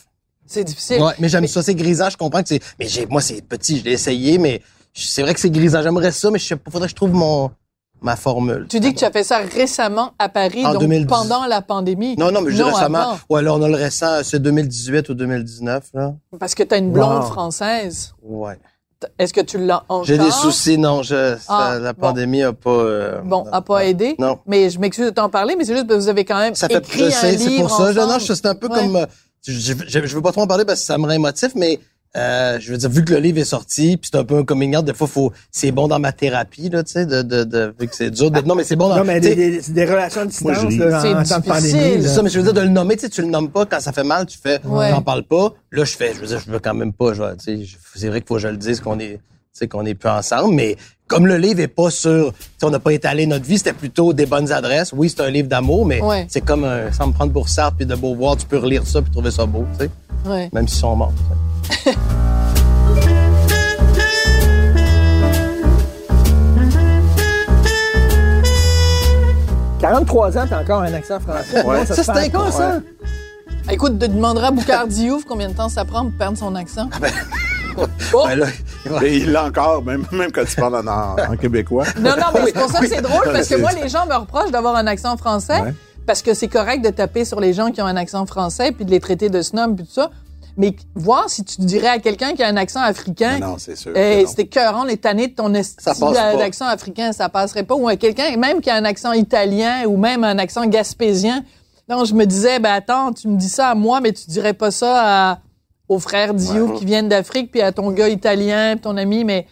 [0.46, 1.00] C'est difficile.
[1.00, 3.78] Ouais, mais j'aime ça, c'est grisant, je comprends que c'est, mais j'ai, moi, c'est petit,
[3.78, 4.60] je l'ai essayé, mais
[4.92, 5.80] c'est vrai que c'est grisant.
[5.82, 7.50] J'aimerais ça, mais je sais pas, faudrait que je trouve mon,
[8.02, 8.66] ma formule.
[8.68, 11.06] Tu dis que tu as fait ça récemment à Paris, En donc 2010.
[11.06, 12.16] pendant la pandémie.
[12.16, 12.98] Non, non, mais je dis récemment.
[12.98, 16.14] avant, Ouais, là, on a le récent, c'est 2018 ou 2019, là.
[16.40, 17.30] parce que tu as une blonde Wow.
[17.30, 18.14] française.
[18.22, 18.58] Ouais.
[19.18, 20.04] Est-ce que tu l'as encore?
[20.04, 23.84] J'ai des soucis, non, je, ça- Ah, la pandémie a pas, euh, Bon, a pas
[23.86, 24.14] aidé.
[24.18, 24.38] Non.
[24.46, 26.68] Mais je m'excuse de t'en parler, mais c'est juste que vous avez quand même Ça
[26.68, 27.92] fait, écrit je un sais, c'est pour ça.
[27.94, 28.78] Non, je- c'est un peu Ouais.
[28.78, 29.06] comme, euh,
[29.46, 31.78] je, je, je veux pas trop en parler parce que ça me rend émotif, mais
[32.16, 34.44] euh, je veux dire, vu que le livre est sorti, puis c'est un peu un
[34.44, 37.44] coming out, des fois, faut, c'est bon dans ma thérapie, là, tu sais, de, de,
[37.44, 38.30] de, vu que c'est dur.
[38.32, 40.72] De, non, mais c'est bon dans, Non, mais des, des, c'est des relations je distance,
[40.76, 41.42] là, en temps de difficile.
[41.78, 42.02] pandémie.
[42.02, 43.64] C'est ça, mais je veux dire, de le nommer, tu sais, tu le nommes pas
[43.64, 44.90] quand ça fait mal, tu fais, Ouais.
[44.90, 45.54] j'en parle pas.
[45.70, 47.76] Là, je fais, je veux dire, je veux quand même pas, je tu sais, je-
[47.94, 49.20] c'est vrai qu'il faut que je le dise qu'on est,
[49.52, 50.76] tu sais, qu'on est plus ensemble, mais
[51.08, 52.32] comme le livre est pas sur,
[52.62, 54.92] on n'a pas étalé notre vie, c'était plutôt des bonnes adresses.
[54.92, 56.26] Oui, c'est un livre d'amour, mais Ouais.
[56.28, 59.02] c'est comme un, sans me prendre pour Sartre puis de Beauvoir, tu peux relire ça
[59.02, 59.90] puis trouver ça beau, tu sais,
[60.30, 60.48] Ouais.
[60.52, 61.12] même s'ils sont morts.
[61.68, 61.94] tu sais.
[69.80, 71.64] 43 ans, t'as encore un accent français.
[71.64, 71.78] Ouais.
[71.80, 72.14] Non, Ça, c'est ça.
[72.14, 72.80] ouais.
[73.72, 76.88] Écoute, tu demanderas à Boucard Diouf combien de temps ça prend pour perdre son accent?
[78.12, 78.24] Oh!
[78.26, 78.46] Ben là,
[79.04, 81.84] Et il l'a encore, même, même quand tu parles en, en- en québécois.
[81.98, 84.06] Non, non, mais c'est pour ça que c'est drôle, parce que C'est- moi, les gens
[84.06, 85.74] me reprochent d'avoir un accent français, Ouais.
[86.06, 88.84] parce que c'est correct de taper sur les gens qui ont un accent français, puis
[88.84, 90.10] de les traiter de snob, puis tout ça.
[90.56, 93.76] Mais voir si tu dirais à quelqu'un qui a un accent africain, Non, non, c'est
[93.76, 93.96] sûr.
[93.96, 94.28] Hey, que non.
[94.30, 96.36] c'était cœurant, les tanné de ton esti Ça passe pas.
[96.36, 97.76] d'accent africain, ça passerait pas.
[97.76, 101.44] Ou à quelqu'un, même qui a un accent italien ou même un accent gaspésien.
[101.88, 104.52] Non, je me disais, ben attends, tu me dis ça à moi, mais tu dirais
[104.52, 105.38] pas ça à,
[105.90, 109.46] aux frères Diouf qui viennent d'Afrique, puis à ton gars italien, puis ton ami, mais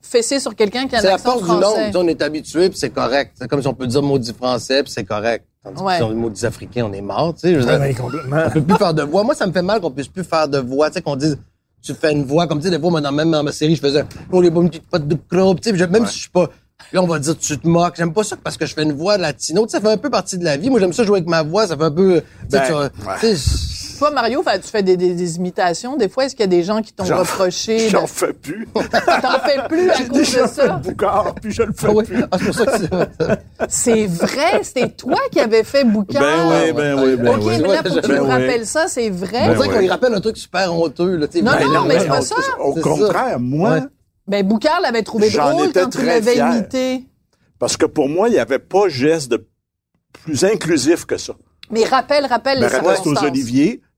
[0.00, 1.90] fesser sur quelqu'un qui a un c'est la accent force du nom, français.
[1.96, 3.32] on est habitué puis c'est correct.
[3.34, 5.44] C'est comme si on peut dire maudit français puis c'est correct.
[5.64, 5.94] Tandis Ouais.
[5.94, 7.94] que si on dit maudit africain, on est mort, tu sais.
[7.94, 8.44] complètement.
[8.46, 9.24] On peut plus faire de voix.
[9.24, 10.88] Moi, ça me fait mal qu'on puisse plus faire de voix.
[10.90, 11.36] Tu sais, qu'on dise,
[11.82, 13.74] tu fais une voix, comme tu sais, des fois, moi, dans, même dans ma série,
[13.74, 16.30] je faisais, oh, les bonnes petites potes de crabe, tu sais, même si je suis
[16.30, 16.48] pas,
[16.92, 17.94] là, on va dire, tu te moques.
[17.96, 19.62] J'aime pas ça parce que je fais une voix latino.
[19.66, 20.70] Tu sais, ça fait un peu partie de la vie.
[20.70, 21.66] Moi, j'aime ça jouer avec ma voix.
[21.66, 22.90] Ça fait un peu, tu sais, Ben, tu vois, ouais.
[23.18, 25.96] tu sais, Toi, Mario, tu fais des, des- des imitations.
[25.96, 27.88] Des fois, est-ce qu'il y a des gens qui t'ont reproché?
[27.88, 28.66] J'en de- fais plus.
[28.74, 30.68] T'en fais plus à cause de ça?
[30.76, 32.24] Boucard, puis je le fais ah oui, plus.
[32.30, 32.36] ah,
[33.68, 36.22] c'est pour vrai, c'était toi qui avais fait Boucard?
[36.22, 37.58] Ben oui, ben oui, ben OK, oui.
[37.62, 38.30] mais là, faut que tu Ben nous oui.
[38.30, 39.40] rappelles ça, c'est vrai?
[39.44, 41.42] on Ben dirait qu'on lui rappelle un truc super honteux, là, sais.
[41.42, 42.34] Non, Ben non, mais c'est on- pas ça.
[42.60, 43.80] Au contraire, moi, Ouais.
[44.28, 47.04] Ben, Boucard l'avait trouvé drôle quand tu l'avais imité.
[47.58, 49.46] parce que pour moi, il n'y avait pas geste de
[50.12, 51.34] plus inclusif que ça.
[51.70, 53.30] Mais rappelle, rappelle Ben, les reste aux circonstances.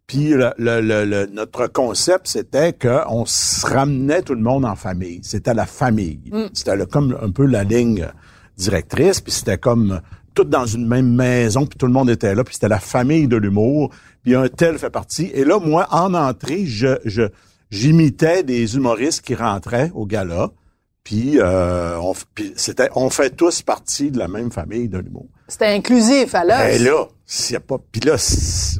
[0.09, 4.75] Puis le, le- le- le- notre concept, c'était qu'on se ramenait tout le monde en
[4.75, 5.21] famille.
[5.23, 6.19] C'était la famille.
[6.33, 6.45] Mm.
[6.55, 8.09] C'était comme un peu la ligne
[8.57, 9.21] directrice.
[9.21, 10.01] Puis c'était comme
[10.35, 11.67] tout dans une même maison.
[11.67, 12.43] Puis tout le monde était là.
[12.43, 13.91] Puis c'était la famille de l'humour.
[14.25, 15.31] Puis un tel fait partie.
[15.35, 17.25] Et là, moi, en entrée, je, je
[17.71, 20.49] j'imitais des humoristes qui rentraient au gala.
[21.09, 25.25] Puis, euh, on, puis c'était, on fait tous partie de la même famille de l'humour.
[25.49, 26.59] C'était inclusif, alors.
[26.59, 27.79] Ben là, s'il y a pas.
[27.91, 28.17] Puis là,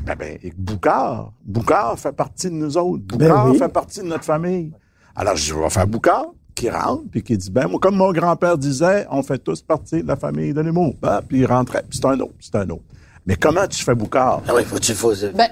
[0.05, 1.33] ben, ben, Boucard.
[1.43, 3.03] Boucard fait partie de nous autres.
[3.05, 3.57] Boucard Ben oui.
[3.59, 4.73] fait partie de notre famille.
[5.17, 8.59] Alors, je vais faire Boucard, qui rentre, puis qui dit, ben, moi, comme mon grand-père
[8.59, 10.97] disait, on fait tous partie de la famille de l'humour.
[11.01, 11.83] Ben, puis il rentrait.
[11.89, 12.85] Puis c'est un autre, c'est un autre.
[13.25, 14.43] Mais comment tu fais Boucard?
[14.47, 15.49] Ah oui, faut, tu, faut, Ben,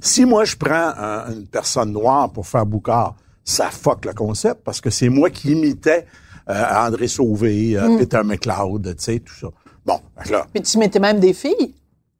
[0.00, 4.62] Si moi, je prends un- une personne noire pour faire Boucard, ça fuck le concept,
[4.64, 6.06] parce que c'est moi qui imitais
[6.48, 9.48] euh, André Sauvé, euh, Peter McLeod, tu sais, tout ça.
[9.86, 11.74] Bon, là, puis tu mettais même des filles?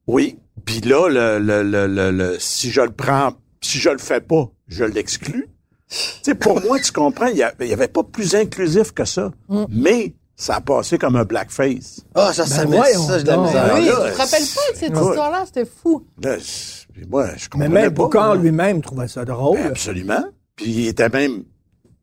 [0.07, 0.39] oui.
[0.65, 4.21] Puis là, le, le, le, le, le- si je le prends, si je le fais
[4.21, 5.49] pas, je l'exclus.
[5.91, 8.93] Tu sais, pour moi, tu comprends, il y, a- il y avait pas plus inclusif
[8.93, 9.33] que ça.
[9.69, 12.03] Mais ça a passé comme un blackface.
[12.15, 13.73] Ah, ça, ça, Ben ça, de la misère.
[13.75, 15.09] oui, là, tu te rappelles pas de cette Ouais.
[15.09, 15.43] histoire-là?
[15.45, 16.07] C'était fou.
[16.23, 18.03] Là, je- puis moi, je Mais comprenais même pas.
[18.05, 18.41] Boucard là.
[18.41, 19.59] lui-même trouvait ça drôle.
[19.59, 20.25] Ben, absolument.
[20.57, 21.45] Puis il était même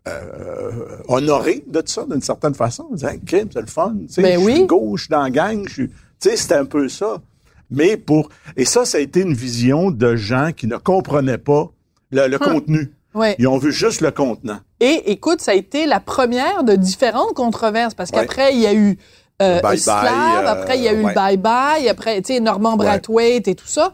[0.08, 2.88] euh, honoré de ça, d'une certaine façon.
[2.92, 3.96] Il disait, Kim, c'est le fun.
[4.08, 4.56] Tu sais, Ben je oui.
[4.56, 5.64] suis gauche dans la gang.
[5.68, 7.22] je suis- Tu sais, c'était un peu ça.
[7.70, 8.30] Mais pour...
[8.58, 11.70] Et ça, ça a été une vision de gens qui ne comprenaient pas
[12.12, 12.92] le, le contenu.
[13.14, 13.36] Ouais.
[13.40, 14.60] Ils ont vu juste le contenant.
[14.80, 18.20] Et écoute, ça a été la première de différentes controverses parce Ouais.
[18.22, 18.98] qu'après, il y a eu
[19.42, 21.14] euh, bye-bye, Slav, euh, après, il y a eu ouais.
[21.14, 23.92] le bye-bye, après, tu sais, Norman Brathwaite et tout ça.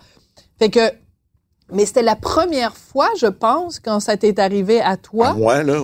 [0.60, 0.80] Fait que,
[1.73, 5.30] mais c'était la première fois, je pense, quand ça t'est arrivé à toi.
[5.30, 5.80] À moi, là.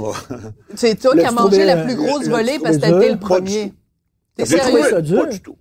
[0.76, 3.74] C'est toi qui as mangé la euh, plus grosse volée parce que t'étais le premier.
[4.36, 4.84] T'es sérieux?
[4.90, 5.26] ça dur.
[5.26, 5.58] Pas du tout?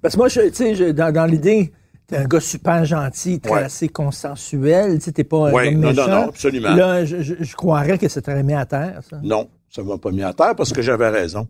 [0.00, 1.72] Parce que moi, tu sais, dans, dans l'idée,
[2.06, 3.62] t'es un gars super gentil, très Ouais.
[3.64, 6.74] assez consensuel, tu sais, t'es pas un Ouais, non, non, non, absolument.
[6.74, 9.18] Là, je, je, je croirais que ça t'aurait mis à terre, ça.
[9.22, 11.48] Non, ça m'a pas mis à terre parce que j'avais raison.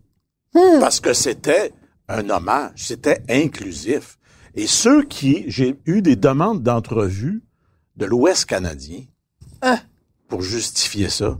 [0.55, 0.79] Hmm.
[0.79, 1.71] Parce que c'était
[2.07, 4.17] un hommage, c'était inclusif.
[4.55, 7.43] Et ceux qui, j'ai eu des demandes d'entrevue
[7.99, 9.01] de l'Ouest canadien
[9.61, 9.79] Ah.
[10.29, 11.37] pour justifier ça.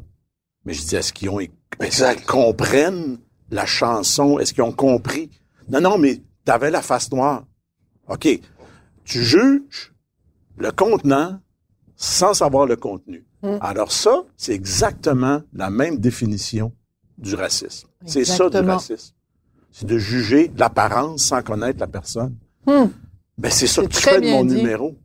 [0.65, 3.17] Mais je dis, est-ce qu'ils ont, qu'ils comprennent
[3.49, 4.37] la chanson?
[4.39, 5.31] Est-ce qu'ils ont compris?
[5.69, 7.45] Non, non, mais t'avais la face noire.
[8.09, 8.27] OK.
[9.05, 9.93] Tu juges
[10.57, 11.39] le contenant
[11.95, 13.25] sans savoir le contenu.
[13.41, 13.57] Hmm.
[13.61, 16.73] Alors ça, c'est exactement la même définition
[17.17, 17.87] du racisme.
[18.05, 19.13] C'est ça du racisme.
[19.71, 22.35] C'est de juger l'apparence sans connaître la personne.
[22.65, 22.87] Hmm.
[23.37, 24.55] Ben, c'est ça que tu fais de mon dit.
[24.55, 24.97] numéro.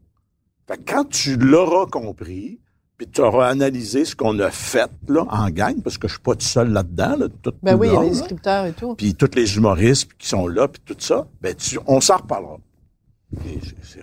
[0.67, 2.59] Fait que quand tu l'auras compris,
[2.97, 6.23] puis tu auras analysé ce qu'on a fait là, en gang, parce que je suis
[6.23, 7.17] pas tout seul là-dedans.
[7.17, 8.95] Là, tout Ben oui, il y a les scripteurs et tout.
[8.95, 12.59] Puis tous les humoristes qui sont là, puis tout ça, ben tu, on s'en reparlera.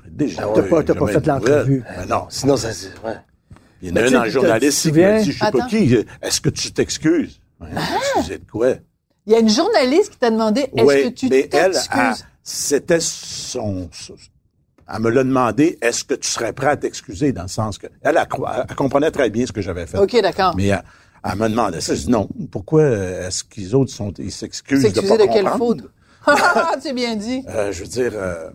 [0.09, 1.83] Déjà T'as pas- t'as pas fait l'entrevue.
[1.95, 2.25] Ben non.
[2.29, 3.15] Sinon, ça, c'est, ouais.
[3.81, 5.67] Il y en Mais a un dans le journaliste qui m'a dit, je sais pas
[5.67, 7.39] qui, est-ce que tu t'excuses?
[7.59, 7.69] Ouais,
[8.15, 8.73] Excusez de quoi?
[9.25, 11.89] Il y a une journaliste qui t'a demandé est-ce que tu mais elle, t'excuses?
[11.99, 13.89] elle, c'était son,
[14.93, 17.87] Elle me l'a demandé, est-ce que tu serais prêt à t'excuser dans le sens que
[18.01, 19.97] elle, elle, cro- elle comprenait très bien ce que j'avais fait.
[19.97, 20.53] OK, d'accord.
[20.57, 20.83] Mais elle,
[21.23, 21.95] elle me demandait ça.
[21.95, 22.27] Je dis non.
[22.51, 25.79] Pourquoi euh, est-ce qu'ils autres sont, ils s'excusent de S'excuser pas de quelle faute?
[26.27, 27.43] Ah, c'est bien dit.
[27.49, 28.49] Euh, je veux dire, euh,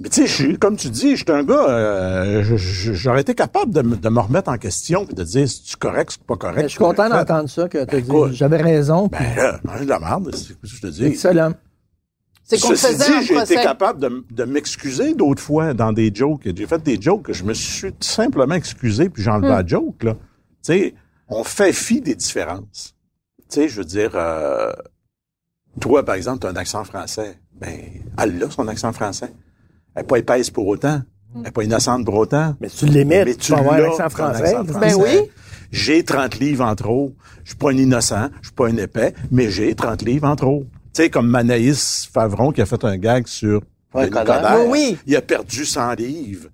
[0.00, 3.34] mais tu sais, je suis- comme tu dis, je suis un gars, euh, j'aurais été
[3.34, 6.22] capable de, me- de me remettre en question et de dire, si tu correct, c'est
[6.26, 6.56] pas correct.
[6.56, 8.30] Ben, je suis content d'entendre ça, que tu écoute.
[8.30, 9.08] dit j'avais raison.
[9.08, 11.04] puis Ben là, manger de la merde, c'est ce que je te dis.
[11.04, 11.52] Excellent.
[12.44, 16.10] C'est qu'on faisait dit, un j'ai été capable de, de m'excuser d'autres fois dans des
[16.14, 16.42] jokes.
[16.44, 19.56] J'ai fait des jokes que je me suis tout simplement excusé puis j'ai enlevé Hmm.
[19.56, 20.12] la joke, là.
[20.14, 20.18] Tu
[20.62, 20.94] sais,
[21.28, 22.94] on fait fi des différences.
[23.48, 24.70] Tu sais, je veux dire, euh,
[25.80, 27.38] toi, par exemple, tu as un accent français.
[27.58, 27.78] Ben,
[28.18, 29.32] elle a son accent français.
[29.94, 31.00] Elle n'est pas épaisse pour autant.
[31.34, 32.54] Elle n'est pas innocente pour autant.
[32.60, 34.54] Mais tu l'imites, Mais tu peux avoir l'accent français.
[34.80, 35.30] Ben oui.
[35.72, 37.14] J'ai 30 livres en trop.
[37.42, 40.36] Je suis pas un innocent, je suis pas un épais, mais j'ai 30 livres en
[40.36, 40.64] trop.
[40.94, 43.60] Tu sais, comme Manaïs Favron qui a fait un gag sur
[43.92, 44.42] Ouais, Denis Coderre.
[44.42, 44.68] Coderre.
[44.68, 44.98] Oui, oui.
[45.06, 46.48] Il a perdu 100 livres.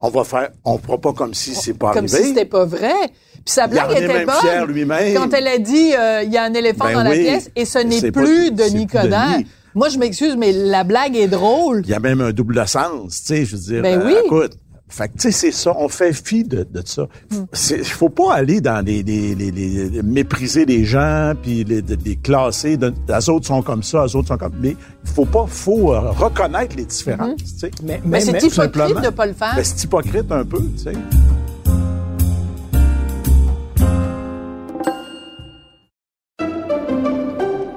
[0.00, 2.18] On va faire, on fera pas comme si c'est pas Comme arrivé.
[2.22, 2.92] si c'était pas vrai.
[3.32, 4.74] Puis sa blague était même fier bonne.
[4.74, 5.14] lui-même.
[5.16, 7.64] Quand elle a dit euh, il y a un éléphant Ben dans la pièce et
[7.64, 8.50] ce n'est pas- plus
[8.86, 9.38] Coderre.
[9.38, 9.46] Denis.
[9.74, 11.82] Moi, je m'excuse, mais la blague est drôle.
[11.84, 13.82] Il y a même un double sens, tu sais, je veux dire.
[13.82, 14.14] Ben euh, oui.
[14.24, 14.52] écoute,
[14.88, 17.08] fait que, tu sais, c'est ça, on fait fi de, de ça.
[17.30, 17.44] Hmm.
[17.70, 21.82] Il faut pas aller dans les, les, les, les- les- mépriser les gens, puis les,
[21.82, 22.76] les, les classer.
[22.76, 24.54] De, les autres sont comme ça, les autres sont comme...
[24.60, 27.70] Mais il faut pas, faut euh, reconnaître les différences, tu sais.
[27.82, 29.00] Mais, Mais c'est hypocrite simplement.
[29.00, 29.54] de pas le faire.
[29.56, 30.92] Ben, c'est hypocrite un peu, tu sais.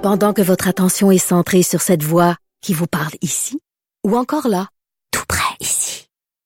[0.02, 3.60] Pendant que votre attention est centrée sur cette voix qui vous parle ici,
[4.06, 4.70] ou encore là,
[5.12, 6.09] tout près ici,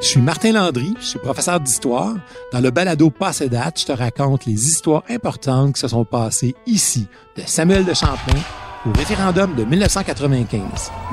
[0.00, 2.14] Je suis Martin Landry, je suis professeur d'histoire.
[2.52, 6.54] Dans le balado Passé date, je te raconte les histoires importantes qui se sont passées
[6.66, 7.06] ici,
[7.36, 8.40] de Samuel de Champlain
[8.86, 10.60] au référendum de 1995.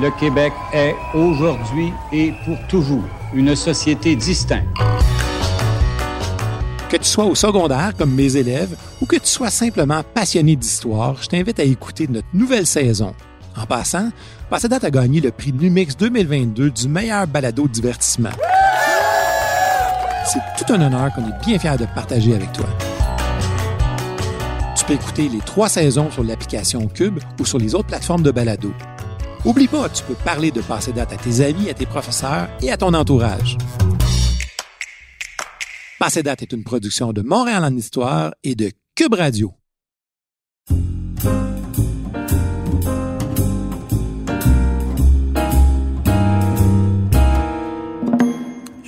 [0.02, 4.68] Le Québec est aujourd'hui et pour toujours une société distincte.
[6.90, 11.16] Que tu sois au secondaire comme mes élèves ou que tu sois simplement passionné d'histoire,
[11.22, 13.16] je t'invite à écouter notre nouvelle saison.
[13.56, 14.10] En passant,
[14.54, 18.30] Passé date a gagné le prix Numix 2022 du meilleur balado divertissement.
[20.28, 22.68] C'est tout un honneur qu'on est bien fiers de partager avec toi.
[24.78, 28.30] Tu peux écouter les trois saisons sur l'application Cube ou sur les autres plateformes de
[28.30, 28.72] balado.
[29.44, 32.72] Oublie pas, tu peux parler de Passé date à tes amis, à tes professeurs et
[32.72, 33.58] à ton entourage.
[36.00, 39.52] Passé date est une production de Montréal en Histoire et de Cube Radio.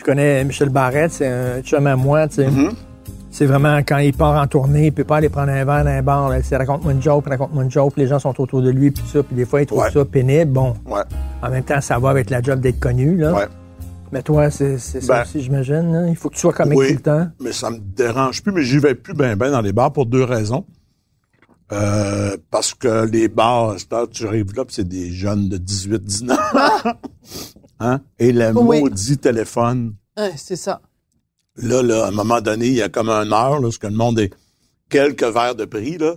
[0.06, 2.48] Connais Michel Barrette, c'est un chum à moi, tu sais.
[2.48, 2.72] Mm-hmm.
[3.32, 5.90] C'est vraiment quand il part en tournée, il peut pas aller prendre un verre dans
[5.92, 6.32] un bar.
[6.42, 7.94] C'est raconte-moi une joke, raconte-moi une joke.
[7.98, 9.24] Les gens sont autour de lui, puis ça.
[9.24, 9.92] Puis des fois, il trouve Ouais.
[9.92, 10.52] ça pénible.
[10.54, 11.02] Bon, Ouais,
[11.42, 13.34] en même temps, ça va avec la job d'être connu, là.
[13.34, 13.48] ouais.
[14.14, 15.92] Mais toi, c'est ça Ben, aussi, j'imagine.
[15.92, 16.08] là.
[16.08, 16.88] Il faut que tu sois comique oui.
[16.90, 17.28] tout le temps.
[17.42, 20.06] mais ça me dérange plus, mais j'y vais plus ben ben dans les bars pour
[20.06, 20.64] deux raisons.
[21.74, 23.76] Euh, parce que les bars,
[24.12, 26.92] tu arrives là, c'est des jeunes de 18, 19 ans.
[27.80, 28.02] hein?
[28.20, 28.82] Et le Oui.
[28.82, 29.96] maudit téléphone.
[30.18, 30.82] Ouais, c'est ça.
[31.58, 33.88] Là, là, à un moment donné, il y a comme un heure, là, ce que
[33.88, 34.32] le monde est
[34.90, 36.16] quelques verres de prix, là.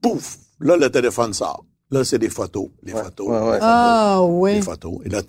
[0.00, 0.38] Pouf!
[0.60, 1.64] Là, le téléphone sort.
[1.90, 2.68] Là, c'est des photos.
[2.82, 3.28] Les photos.
[3.28, 3.58] ouais, ouais.
[3.60, 4.54] Ah oui.
[4.54, 4.98] Les photos.
[5.04, 5.22] Et là,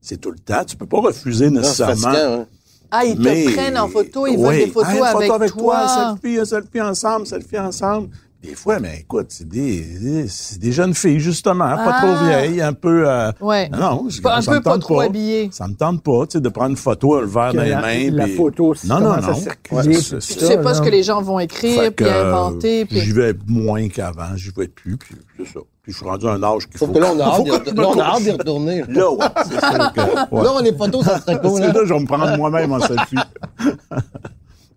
[0.00, 0.64] c'est tout le temps.
[0.64, 2.46] Tu peux pas refuser nécessairement.
[2.90, 4.42] Ah, ils te Mais- prennent en photo, ils Oui.
[4.42, 5.78] veulent des photos Ah, une photo avec, toi.
[5.78, 8.10] un selfie, un selfie ensemble, selfie ensemble.
[8.42, 12.02] Des fois, mais écoute, c'est des, c'est des jeunes filles, justement, pas Ah.
[12.02, 13.08] trop vieilles, un peu...
[13.08, 13.68] euh, Ouais.
[13.68, 15.48] Non, Pas- un ça peu me tente pas trop habillées.
[15.52, 17.80] Ça me tente pas, tu sais, de prendre une photo, le verre dans les la-
[17.80, 18.10] mains.
[18.10, 19.32] la puis- photo, ça non, non, non.
[19.70, 20.16] Ouais, tout ça.
[20.18, 20.74] Tu sais pas non.
[20.74, 22.82] ce que les gens vont écrire, Fait puis que, inventer.
[22.82, 23.00] euh, Puis...
[23.00, 25.60] J'y vais moins qu'avant, j'y vais plus, puis c'est ça.
[25.84, 26.86] Puis je suis rendu à un âge qu'il faut...
[26.86, 27.80] Sauf que là, on a hâte faut d'y que retourner.
[27.80, 28.22] Là, on a hâte couche.
[28.24, 28.82] d'y retourner.
[28.88, 30.00] Là, ouais, c'est que...
[30.34, 30.42] ouais.
[30.44, 31.72] Là, on est photos, ça serait Parce cool, que hein?
[31.72, 33.16] là, je vais me prendre moi-même en selfie.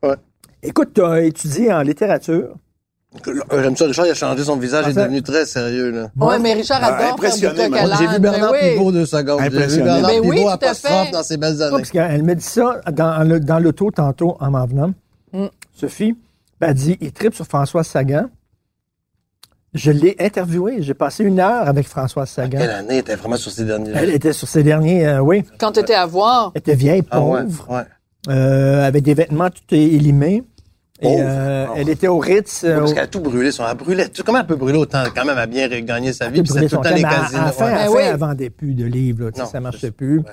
[0.64, 2.50] Écoute, tu as étudié en littérature?
[3.28, 6.08] Euh, J'aime ça, Richard, il a changé son visage, il est devenu très sérieux, là.
[6.18, 7.58] Ouais, mais Richard Ah, adore faire du impressionné,
[7.98, 8.20] J'ai vu.
[8.20, 8.72] Bernard oui.
[8.74, 9.40] Pivot deux secondes.
[9.42, 9.84] J'ai vu.
[9.84, 11.12] Bernard oui, Pivot tout à apostrophe fait.
[11.12, 11.78] dans ses belles années.
[11.78, 14.94] Parce qu'elle me dit ça dans, le- dans l'auto tantôt en m'en venant.
[15.34, 15.46] Mm.
[15.74, 16.16] Sophie,
[16.60, 18.26] ben, elle dit il tripe sur François Sagan.
[19.74, 20.82] Je l'ai interviewé.
[20.82, 22.60] J'ai passé une heure avec François Sagan.
[22.60, 25.44] Quelle année était vraiment sur ces derniers Elle était sur ses derniers, euh, oui.
[25.60, 27.84] Quand tu étais à voir, Elle était vieille, Ah ouais, pauvre, ouais.
[28.34, 30.44] euh, avec des vêtements tout élimés.
[31.02, 31.74] Et euh, Ah.
[31.76, 32.64] elle était au Ritz.
[32.64, 33.52] euh, Parce qu'elle a tout brûlé.
[33.52, 34.08] Son, elle brûlait.
[34.08, 34.24] tout.
[34.24, 35.04] Comment elle peut brûler autant?
[35.14, 36.38] Quand même, elle a bien gagné sa vie.
[36.40, 37.42] elle Puis c'est tout le temps les à- casinos.
[37.42, 38.02] à à fin, oui.
[38.04, 39.26] elle vendait plus de livres.
[39.26, 40.20] là, Non, ça marchait c'est- plus.
[40.20, 40.26] Ouais,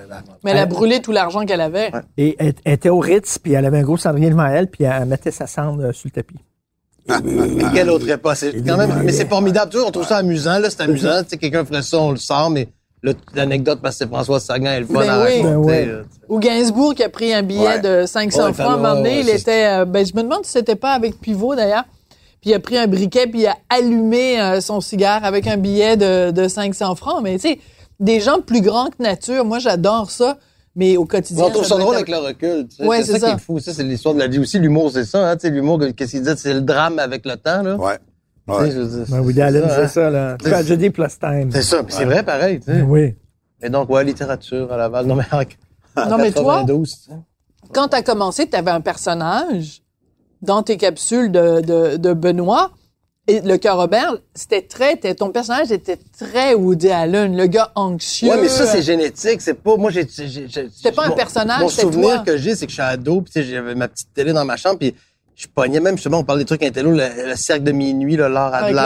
[0.45, 1.91] mais elle a brûlé tout l'argent qu'elle avait.
[2.17, 4.85] Et elle, elle était au Ritz, puis elle avait un gros cendrier devant elle, puis
[4.85, 6.37] elle mettait sa cendre euh, sur le tapis.
[7.25, 8.37] Mais quelle autre époque?
[8.37, 9.73] C'est quand même, mais c'est formidable.
[9.73, 11.23] Tu vois, on trouve ça amusant, là, c'est amusant.
[11.25, 12.69] Tu sais, quelqu'un ferait ça, on le sort, mais
[13.35, 15.43] l'anecdote, parce que c'est François Sagan, elle le fun Ben à oui.
[15.43, 15.87] raconter.
[15.87, 17.81] Ben Ou Gainsbourg qui a pris un billet Ouais.
[17.81, 18.67] de 500 Ouais, francs.
[18.67, 19.67] À un moment donné, ouais, il était...
[19.67, 21.85] euh, ben, je me demande si c'était pas avec Pivot, d'ailleurs.
[22.41, 25.57] Puis il a pris un briquet, puis il a allumé euh, son cigare avec un
[25.57, 27.21] billet de, de 500 francs.
[27.23, 27.59] Mais tu sais,
[28.01, 30.39] des gens plus grands que nature, moi, j'adore ça.
[30.75, 31.45] Mais au quotidien...
[31.45, 32.67] on trouve ça drôle être- avec le recul.
[32.69, 32.87] tu sais.
[32.87, 33.59] Ouais, c'est ça, qui est fou.
[33.59, 34.59] Ça, c'est l'histoire de la vie aussi.
[34.59, 35.29] L'humour, c'est ça.
[35.29, 36.31] Hein, tu sais, l'humour, qu'est-ce qu'il dit?
[36.37, 37.63] C'est le drame avec le temps.
[37.63, 37.77] Là.
[37.77, 37.99] Ouais.
[38.59, 39.05] Tu sais, Ouais.
[39.09, 39.89] Ben, Woody c'est Allen ça, disait hein.
[39.89, 40.37] ça, là.
[40.39, 41.51] Tragedy plus time.
[41.53, 41.83] C'est ça.
[41.83, 42.61] puis C'est vrai, pareil.
[42.61, 42.83] tu sais.
[42.83, 43.15] Oui.
[43.63, 45.07] Et donc, ouais, littérature à Laval.
[45.07, 45.43] Non, mais en,
[46.03, 47.17] en Non, mais toi- 92, tu sais.
[47.73, 49.83] quand tu as commencé, tu avais un personnage
[50.43, 52.71] dans tes capsules de, de, de Benoît.
[53.29, 58.29] Et le cœur Robert, c'était très, ton personnage était très Woody Allen, le gars anxieux.
[58.31, 59.41] Ouais, mais ça, c'est génétique.
[59.41, 62.25] C'est pas, moi, j'ai, C'était pas un personnage, Mon souvenir toi.
[62.25, 64.79] que j'ai, c'est que je suis ado, puis j'avais ma petite télé dans ma chambre,
[64.81, 64.97] puis
[65.35, 68.29] je pognais même, justement, on parle des trucs intello, le, le cercle de minuit, le
[68.29, 68.77] Laure Adler.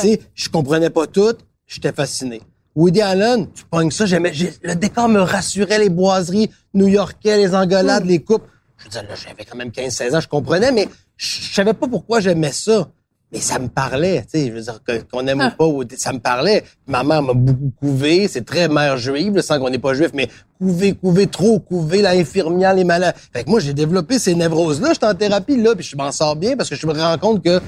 [0.00, 1.34] Tu sais, je comprenais pas tout,
[1.66, 2.40] j'étais fasciné.
[2.74, 7.54] Woody Allen, tu pognes ça, j'aimais, j'ai- le décor me rassurait, les boiseries new-yorkais, les
[7.54, 8.08] engolades, Hmm.
[8.08, 8.46] les coupes.
[8.78, 11.88] Je veux dire, là, j'avais quand même 15-16 ans, je comprenais, mais je savais pas
[11.88, 12.88] pourquoi j'aimais ça.
[13.32, 15.48] Mais ça me parlait, tu sais, je veux dire, qu'on aime Ah.
[15.52, 16.62] ou pas, Woody, ça me parlait.
[16.86, 20.28] Ma mère m'a beaucoup couvé, c'est très mère juive, sans qu'on n'est pas juif, mais
[20.60, 23.16] couvé, couvé, trop couvé, l'infirmière, les malades.
[23.32, 26.36] Fait que moi, j'ai développé ces névroses-là, j'étais en thérapie, là, puis je m'en sors
[26.36, 27.60] bien parce que je me rends compte que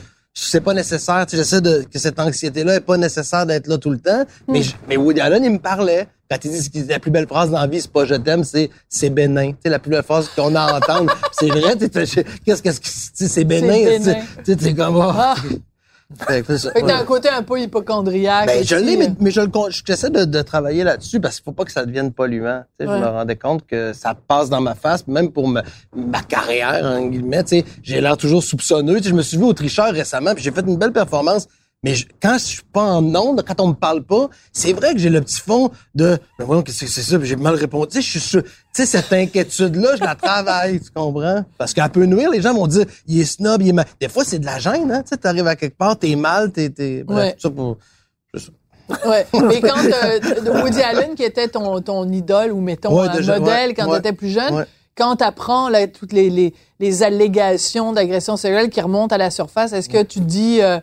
[0.44, 3.78] c'est pas nécessaire, tu sais, j'essaie de, que cette anxiété-là est pas nécessaire d'être là
[3.78, 6.06] tout le temps, mais, je- mais Woody Allen, il me parlait.
[6.30, 8.44] Quand il dit que la plus belle phrase dans la vie, c'est pas je t'aime,
[8.44, 9.52] c'est c'est bénin.
[9.52, 11.10] Tu sais, la plus belle phrase qu'on a à entendre.
[11.32, 12.86] c'est vrai, tu sais, qu'est-ce qu'est-ce que
[13.28, 13.72] c'est bénin.
[13.72, 14.24] C'est tu sais, bénin.
[14.44, 15.34] Tu sais, c'est comme, ah.
[15.36, 15.42] Ah,
[16.16, 18.46] Fait que t'as un côté un peu hypochondriaque.
[18.46, 19.50] Ben, je l'ai, mais, mais je le
[19.86, 22.64] j'essaie de, de travailler là-dessus parce qu'il faut pas que ça devienne polluant.
[22.80, 22.86] Ouais.
[22.86, 25.62] Je me rendais compte que ça passe dans ma face, même pour ma
[26.26, 27.44] carrière, en guillemets.
[27.44, 28.96] Tu sais, j'ai l'air toujours soupçonneux.
[28.96, 31.46] Tu sais, je me suis vu au tricheur récemment, puis j'ai fait une belle performance.
[31.84, 34.94] Mais je- quand je suis pas en onde, quand on me parle pas, c'est vrai
[34.94, 37.86] que j'ai le petit fond de ben voyons qu'est-ce que c'est ça, j'ai mal répondu.
[37.88, 41.44] Tu sais, je suis sûr- tu sais cette inquiétude là, je la travaille, tu comprends?
[41.56, 43.86] Parce qu'elle peut nuire, les gens vont dire il est snob, il est mal.
[44.00, 46.50] Des fois c'est de la gêne hein, tu sais, t'arrives à quelque part, t'es mal,
[46.50, 47.36] t'es t'es bref, Ouais.
[47.38, 47.76] ça pour
[49.06, 49.26] Ouais.
[49.34, 53.38] Mais quand euh, Woody Allen, qui était ton, ton idole ou mettons Ouais, un déjà,
[53.38, 54.64] modèle ouais, quand tu étais plus jeune,
[54.96, 59.30] quand tu apprends là, toutes les, les, les allégations d'agression sexuelle qui remontent à la
[59.30, 60.80] surface, est-ce que tu dis euh,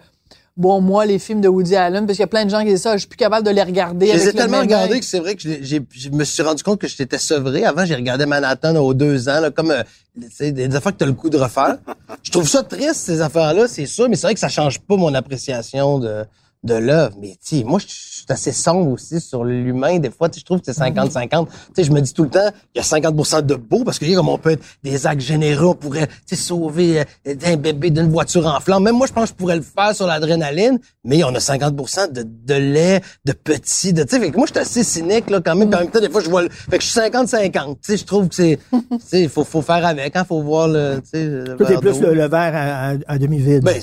[0.57, 2.67] bon moi les films de Woody Allen parce qu'il y a plein de gens qui
[2.67, 4.07] disent ça, je suis plus capable de les regarder.
[4.07, 6.79] Je les ai le tellement regardés que c'est vrai que je me suis rendu compte
[6.79, 7.65] que j'étais sevré.
[7.65, 9.83] Avant, j'ai regardé Manhattan aux deux ans, là, comme euh,
[10.21, 11.77] tu sais, des affaires que t'as le coup de refaire.
[12.23, 14.95] je trouve ça triste, ces affaires-là, c'est sûr, mais c'est vrai que ça change pas
[14.95, 16.25] mon appréciation de,
[16.65, 17.15] de l'œuvre.
[17.21, 19.99] Mais tu moi, je suis assez sombre aussi sur l'humain.
[19.99, 21.47] Des fois, tu je trouve que c'est 50-50.
[21.47, 23.99] Tu sais, je me dis tout le temps, il y a 50 de beau, parce
[23.99, 27.89] que, comme on peut être des actes généreux, on pourrait tu sauver euh, un bébé
[27.91, 28.83] d'une voiture en flamme.
[28.83, 32.11] Même moi, je pense que je pourrais le faire sur l'adrénaline, mais on a 50
[32.11, 35.55] de, de lait, de petit, de, tu sais, moi, je suis assez cynique, là, quand
[35.55, 35.69] même.
[35.69, 37.75] Puis en même temps, des fois, je vois le, fait que je suis 50-50.
[37.75, 40.41] Tu sais, je trouve que c'est, tu sais, il faut, faut faire avec, hein, faut
[40.41, 43.63] voir le, tu sais, t'es verre plus le, le verre à, à- à demi-vide.
[43.63, 43.79] Ben,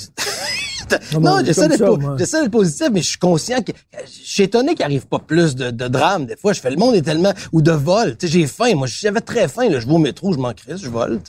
[1.14, 3.72] Non, non, j'essaie comme d'être positif, mais je suis conscient que
[4.04, 6.26] je suis étonné qu'il arrive pas plus de, de drames.
[6.26, 8.16] Des fois, je fais le monde est tellement ou de vol.
[8.16, 8.74] Tu sais, j'ai faim.
[8.74, 9.68] Moi, j'avais très faim.
[9.68, 11.20] Là, je vais au métro, je m'en crisse, je vole.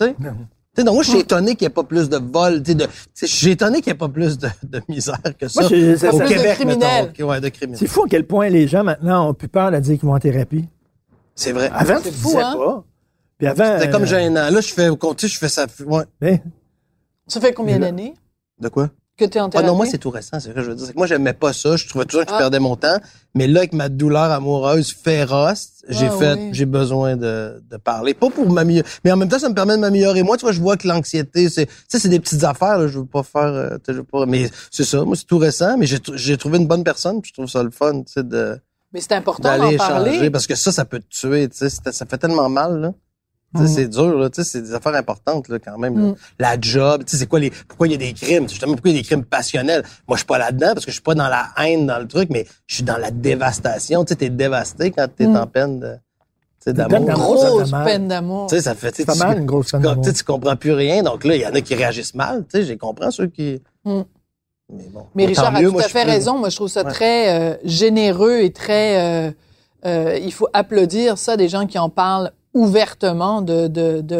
[0.75, 2.63] Donc moi, je suis étonné qu'il n'y ait pas plus de vol.
[2.63, 4.81] Tu sais, de, tu sais, je suis étonné qu'il n'y ait pas plus de, de
[4.89, 5.61] misère que ça.
[5.61, 7.05] Moi, je- ça- au de Québec, criminels.
[7.07, 7.23] mettons.
[7.25, 7.79] Ok, Ouais, de criminels.
[7.79, 10.15] C'est fou à quel point les gens maintenant ont plus peur de dire qu'ils vont
[10.15, 10.65] en thérapie.
[11.35, 11.69] C'est vrai.
[11.73, 12.55] Avant, tu C'est fou, disais hein?
[12.57, 12.83] pas.
[13.37, 13.77] Puis avant.
[13.79, 14.49] C'était comme euh, gênant.
[14.49, 15.67] Là, je fais au compte, je fais ça.
[15.85, 16.41] Ouais.
[17.27, 18.15] Ça fait combien d'années?
[18.59, 18.89] De quoi?
[19.17, 19.67] Que tu es en Ah thérapie?
[19.67, 20.85] non, moi, c'est tout récent, c'est ce que je veux dire.
[20.87, 21.75] C'est que moi, j'aimais pas ça.
[21.75, 22.39] Je trouvais toujours que je Ah.
[22.39, 22.97] perdais mon temps.
[23.35, 26.49] Mais là, avec ma douleur amoureuse féroce, j'ai Ah, fait, oui.
[26.51, 28.13] j'ai besoin de, de parler.
[28.13, 30.23] Pas pour m'améliorer, mais en même temps, ça me permet de m'améliorer.
[30.23, 32.87] Moi, tu vois, je vois que l'anxiété, c'est, tu sais, c'est des petites affaires, là.
[32.87, 35.03] Je veux pas faire, euh, je veux pas, mais c'est ça.
[35.03, 37.49] Moi, c'est tout récent, mais j'ai, tr- j'ai trouvé une bonne personne, puis je trouve
[37.49, 38.59] ça le fun, tu sais, de,
[38.93, 40.29] Mais c'est important d'en d'aller parler.
[40.31, 41.69] parce que ça, ça peut te tuer, tu sais.
[41.69, 42.93] Ça fait tellement mal, là.
[43.55, 44.29] Tu sais, C'est dur, là.
[44.29, 45.97] Tu sais, c'est des affaires importantes, là, quand même.
[46.09, 46.13] là.
[46.39, 48.49] La job, tu sais, c'est quoi les, pourquoi il y a des crimes?
[48.49, 49.83] Justement, pourquoi il y a des crimes passionnels?
[50.07, 52.07] Moi, je suis pas là-dedans parce que je suis pas dans la haine, dans le
[52.07, 54.03] truc, mais je suis dans la dévastation.
[54.05, 55.95] Tu sais, t'es dévasté quand t'es en peine de,
[56.65, 57.07] tu d'amour.
[57.07, 58.47] ça Grosse peine d'amour.
[58.47, 60.03] Tu sais, ça fait, tu sais, Ça fait mal, une grosse peine tu, d'amour.
[60.03, 61.03] tu sais, tu comprends plus rien.
[61.03, 62.45] Donc là, il y en a qui réagissent mal.
[62.51, 63.61] Tu sais, j'ai comprends ceux qui.
[63.85, 64.01] Mm.
[64.71, 65.05] Mais bon.
[65.13, 66.37] Mais Richard a mieux, tout moi, à fait raison.
[66.39, 66.91] Moi, je trouve ça Ouais.
[66.91, 69.27] très euh, généreux et très...
[69.27, 69.31] euh,
[69.85, 73.67] euh, il faut applaudir ça des gens qui en parlent ouvertement de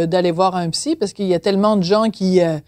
[0.06, 2.42] d'aller voir un psy parce qu'il y a tellement de gens qui...
[2.42, 2.60] euh,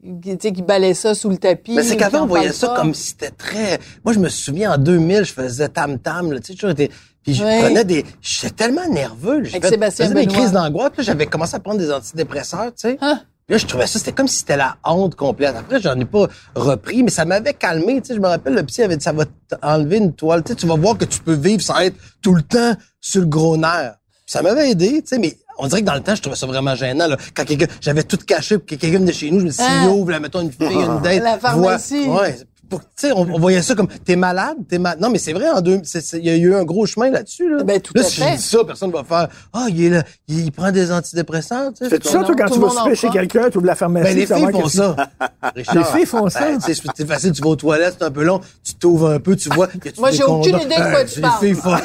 [0.00, 1.74] qui, balaient ça sous le tapis.
[1.74, 2.76] Mais c'est ou qu'avant, on voyait ça pas.
[2.76, 3.78] comme si c'était très.
[4.04, 6.90] Moi, je me souviens, en 2000, je faisais tam-tam, là, tu sais, toujours été.
[7.22, 8.04] Puis je prenais des.
[8.22, 9.44] J'étais tellement nerveux.
[9.44, 10.92] je faisais des crises d'angoisse.
[10.98, 12.98] J'avais commencé à prendre des antidépresseurs, tu sais.
[13.00, 13.20] Hein?
[13.46, 15.56] Puis Là, je trouvais ça, c'était comme si c'était la honte complète.
[15.56, 18.00] Après, j'en ai pas repris, mais ça m'avait calmé.
[18.00, 20.42] Tu sais, je me rappelle, le psy avait dit, ça va t'enlever une toile.
[20.44, 23.22] Tu sais, tu vas voir que tu peux vivre sans être tout le temps sur
[23.22, 23.97] le gros nerf.
[24.28, 26.46] Ça m'avait aidé, tu sais, mais on dirait que dans le temps, je trouvais ça
[26.46, 27.06] vraiment gênant.
[27.06, 27.16] Là.
[27.34, 29.84] Quand quelqu'un, j'avais tout caché que quelqu'un venait chez nous, je me suis dit, Ah.
[29.84, 31.22] s'il ouvre, là, mettons une fille, une date.
[31.22, 32.04] La pharmacie.
[32.04, 32.36] voit- ouais.
[32.68, 35.00] Pour- Tu sais, on, on voyait ça comme, t'es malade, t'es malade.
[35.00, 35.80] Non, mais c'est vrai, en deux,
[36.14, 37.62] il y a eu un gros chemin là-dessus, là.
[37.64, 38.32] Ben, tout là, à si fait.
[38.32, 41.72] je dis ça, personne va faire, ah, il est là, il, il prend des antidépresseurs,
[41.72, 41.90] tu sais.
[41.90, 44.04] Fais-tu c'est ça, toi, quand tout tu vas souper chez quelqu'un, tu ouvres la pharmacie,
[44.04, 44.96] Ben, les filles font ça.
[45.56, 46.40] Richard, Les filles font ça?
[46.40, 49.34] Ben, c'est facile, tu vas aux toilettes, c'est un peu long, tu t'ouvres un peu,
[49.36, 49.68] tu vois.
[49.98, 51.40] Moi, j'ai aucune idée de quoi tu les parles.
[51.40, 51.76] filles font-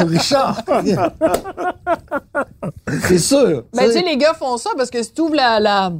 [0.06, 0.62] Richard!
[3.08, 3.64] c'est sûr.
[3.74, 5.92] Ben, tu sais, les gars font ça parce que si tu ouvres la, la,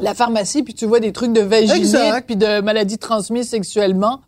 [0.00, 4.20] la pharmacie puis tu vois des trucs de vaginite puis de maladies transmises sexuellement,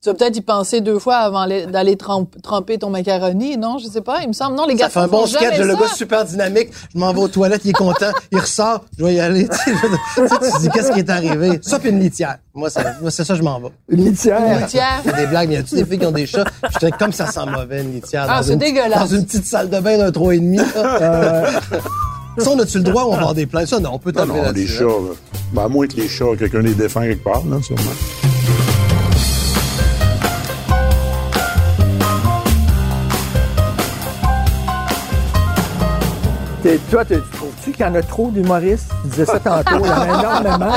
[0.00, 3.78] tu vas peut-être y penser deux fois avant d'aller tremp- tremper ton macaroni, non?
[3.78, 4.54] Je sais pas, il me semble.
[4.54, 6.68] Non, les Ça gars fait un bon sketch, le gars super dynamique.
[6.94, 9.48] Je m'en vais aux toilettes, il est content, il ressort, je vais y aller.
[9.48, 11.58] Tu te dis, qu'est-ce qui est arrivé?
[11.62, 12.38] Ça, puis une litière.
[12.54, 13.70] Moi, ça- moi, c'est ça, je m'en vais.
[13.88, 14.60] Une litière.
[14.60, 15.02] Litière.
[15.04, 16.44] Il y a des blagues, mais y a-tu des filles qui ont des chats?
[16.80, 18.24] Je comme ça sent mauvais, une litière.
[18.28, 19.00] Ah, c'est une- dégueulasse.
[19.00, 20.58] Dans une petite salle de bain d'un 3,5.
[20.76, 21.50] là.
[22.44, 23.66] Ça, on a-tu le droit on va avoir des plaintes?
[23.68, 25.08] Ça, non, on peut Non, t'enlever non, les chats, hein.
[25.10, 25.14] là.
[25.52, 27.82] Ben, à moins que les chats, quelqu'un les défend quelque part, là, sûrement.
[36.62, 38.90] T'es- Toi, tu tu trouves-tu qu'il y en a trop d'humoristes?
[39.04, 40.72] Tu disais ça tantôt, il y en a énormément.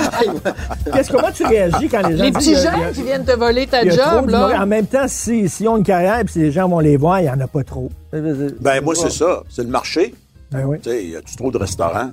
[0.93, 3.66] Qu'est-ce, comment tu réagis quand les gens Les disent, petits jeunes qui viennent te voler
[3.66, 4.62] ta job, là.
[4.62, 7.20] En même temps, si, si ont une carrière et si les gens vont les voir,
[7.20, 7.89] il n'y en a pas trop.
[8.14, 9.41] Ben, moi, c'est ça.
[9.49, 10.14] C'est le marché.
[10.52, 10.80] Ben oui.
[10.82, 12.12] Tu sais, y a-tu trop de restaurants?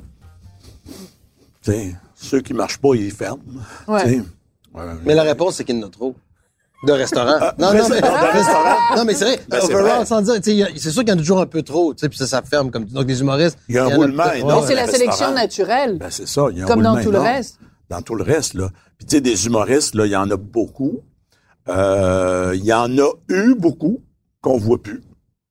[1.62, 3.43] Tu sais, ceux qui marchent pas, ils ferment.
[3.86, 4.20] Ouais.
[4.74, 4.84] Ouais.
[5.05, 6.14] Mais la réponse, c'est qu'il y en a trop.
[6.86, 7.41] De restaurants.
[7.59, 8.97] non, non, mais, de restaurants.
[8.97, 9.41] non, mais c'est vrai.
[9.49, 10.07] Ben, c'est overall, vrai.
[10.07, 10.34] sans dire,
[10.76, 12.43] c'est sûr qu'il y en a toujours un peu trop, tu sais, puis ça, ça
[12.43, 13.59] ferme comme, donc des humoristes.
[13.68, 14.24] Il y a un en roulement.
[14.32, 15.99] Mais c'est la le sélection naturelle.
[15.99, 16.47] Ben, c'est ça.
[16.53, 17.59] Il y a un Comme dans tout le reste.
[17.91, 18.68] Dans tout le reste, là.
[18.97, 21.01] Puis, tu sais, des humoristes, là, il y en a beaucoup.
[21.68, 24.01] Euh, Il y en a eu beaucoup
[24.41, 25.01] qu'on voit plus.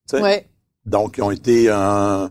[0.09, 0.21] Tu sais.
[0.21, 0.47] Ouais.
[0.85, 2.29] Donc, ils ont été un,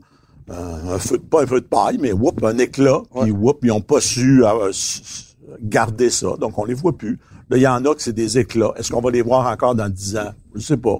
[0.49, 3.03] un feu, de- pas un feu de paille, mais whoop, un éclat.
[3.21, 4.71] Puis whoop, ils n'ont pas su euh,
[5.61, 6.37] garder ça.
[6.41, 7.19] Donc, on les voit plus.
[7.51, 8.73] Là, il y en a que c'est des éclats.
[8.77, 10.33] Est-ce qu'on va les voir encore dans 10 ans?
[10.55, 10.99] Je sais pas.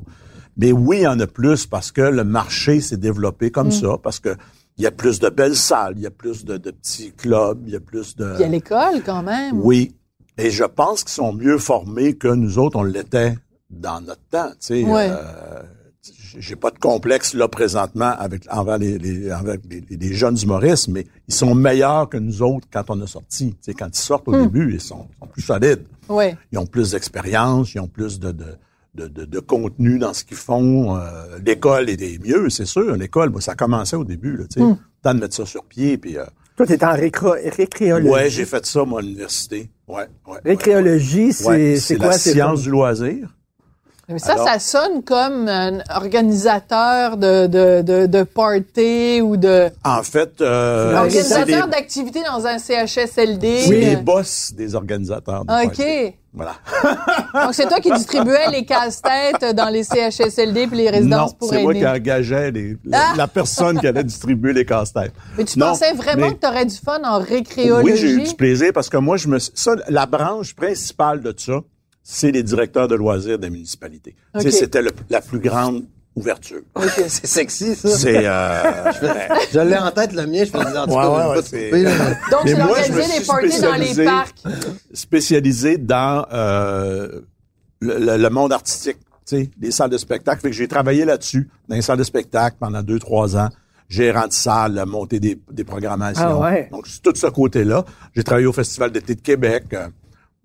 [0.57, 3.99] Mais oui, il y en a plus parce que le marché s'est développé comme ça,
[4.03, 4.37] parce que
[4.79, 7.63] il y a plus de belles salles, il y a plus de, de petits clubs,
[7.67, 8.35] il y a plus de...
[8.37, 9.59] Puis à l'école, quand même.
[9.59, 9.95] Oui.
[10.39, 13.35] Et je pense qu'ils sont mieux formés que nous autres, on l'était
[13.71, 14.51] dans notre temps.
[14.53, 15.09] Tu sais, Ouais.
[15.11, 15.63] Euh,
[16.39, 20.37] j'ai pas de complexe là présentement avec envers les, les, envers les, les- les jeunes
[20.43, 23.57] humoristes, mais ils sont meilleurs que nous autres quand on a sorti.
[23.79, 24.43] Quand ils sortent au Hmm.
[24.43, 25.85] début, ils sont, sont plus solides.
[26.09, 26.37] Ouais.
[26.53, 28.45] Ils ont plus d'expérience, ils ont plus de, de,
[28.95, 30.97] de, de, de contenu dans ce qu'ils font.
[30.97, 32.97] Euh, l'école est des mieux, c'est sûr.
[32.97, 34.37] L'école, moi, ça commençait au début.
[34.37, 34.77] Là, sais, Hmm.
[35.03, 36.17] Temps de mettre ça sur pied, puis...
[36.19, 36.25] Euh,
[36.57, 38.09] Toi, tu es en récréologie.
[38.09, 39.71] ouais, j'ai fait ça, moi, à l'université.
[39.87, 40.39] Ouais, ouais.
[40.45, 42.07] Récréologie, c'est Ouais, c'est c'est quoi?
[42.09, 43.37] la C'est science comme- du loisir.
[44.09, 49.69] Mais ça, Alors- ça sonne comme un organisateur de, de, de, de party ou de...
[49.85, 53.63] En fait, euh, Organisateur d'activités dans un CHSLD.
[53.67, 55.45] c'est les boss des organisateurs.
[55.45, 55.65] de OK.
[55.77, 56.15] party.
[56.33, 56.53] Voilà.
[57.45, 61.49] Donc, c'est toi qui distribuais les casse-têtes dans les CHSLD puis les résidences non, pour
[61.49, 63.15] c'est moi qui engageais les- la, Ah!
[63.17, 65.15] la personne qui allait distribuer les casse-têtes.
[65.39, 67.85] Mais tu Non, pensais vraiment mais- que tu aurais du fun en récréologie?
[67.93, 71.35] Oui, j'ai eu du plaisir parce que moi, je me, ça, la branche principale de
[71.37, 71.55] ça,
[72.09, 74.15] c'est les directeurs de loisirs des municipalités.
[74.35, 74.53] Tu sais, OK.
[74.55, 75.85] C'était le- la plus grande
[76.15, 76.61] ouverture.
[77.09, 77.89] C'est sexy, ça.
[77.89, 78.93] C'est, euh,
[79.53, 81.43] Je l'ai en tête, le mien, je fais des en tout Ouais, cas, ouais, ouais,
[81.43, 81.85] c'est- couper.
[82.31, 84.35] Donc, Mais c'est moi, je me suis des parties dans les spécialisé- parcs.
[84.95, 87.21] spécialisé dans euh,
[87.81, 90.41] le, le- le monde artistique, tu sais, les salles de spectacle.
[90.41, 93.49] Fait que j'ai travaillé là-dessus, dans les salles de spectacle pendant deux, trois ans.
[93.89, 96.43] Gérant de salle, monter des, des programmations.
[96.43, 96.69] Ah ouais.
[96.73, 97.85] Donc, c'est tout ce côté-là.
[98.17, 99.87] J'ai travaillé au Festival d'été de Québec, euh,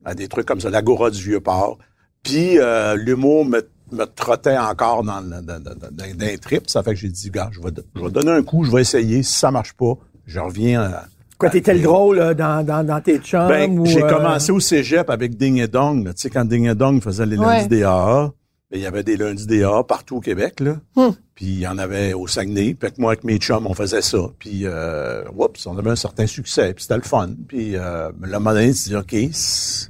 [0.06, 1.78] à des trucs comme ça, l'Agora du Vieux-Port.
[2.24, 3.62] Puis, euh, l'humour me
[3.94, 6.70] me trottait encore dans, le- dans, dans, dans, dans les trips.
[6.70, 8.80] Ça fait que j'ai dit, gars, je vais, je vais donner un coup, je vais
[8.80, 9.22] essayer.
[9.22, 9.96] Si ça marche pas,
[10.26, 10.82] je reviens.
[10.84, 11.04] à-
[11.38, 13.50] Quoi, t'étais le gros là, dans, dans, dans tes chums?
[13.50, 16.06] Ben, j'ai euh, commencé au cégep avec Ding et Dong.
[16.06, 16.14] là.
[16.14, 17.46] Tu sais, quand Ding et Dong faisait les Ouais.
[17.58, 18.32] lundis des AA,
[18.72, 20.78] ben, il y avait des lundis des AA partout au Québec, là.
[20.96, 21.10] Hmm.
[21.36, 22.76] Puis il y en avait au Saguenay.
[22.76, 24.20] Puis moi, avec mes chums, on faisait ça.
[24.40, 26.74] Puis, euh, oups, on avait un certain succès.
[26.74, 27.28] Puis c'était le fun.
[27.46, 29.90] Puis, euh, le moment donné, tu dis, OK, c'est-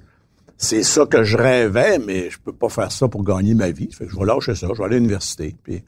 [0.62, 3.91] c'est ça que je rêvais, mais je peux pas faire ça pour gagner ma vie.
[3.91, 4.68] Fait que je vais lâcher ça.
[4.72, 5.55] Je vais aller à l'université.
[5.64, 5.84] Puis,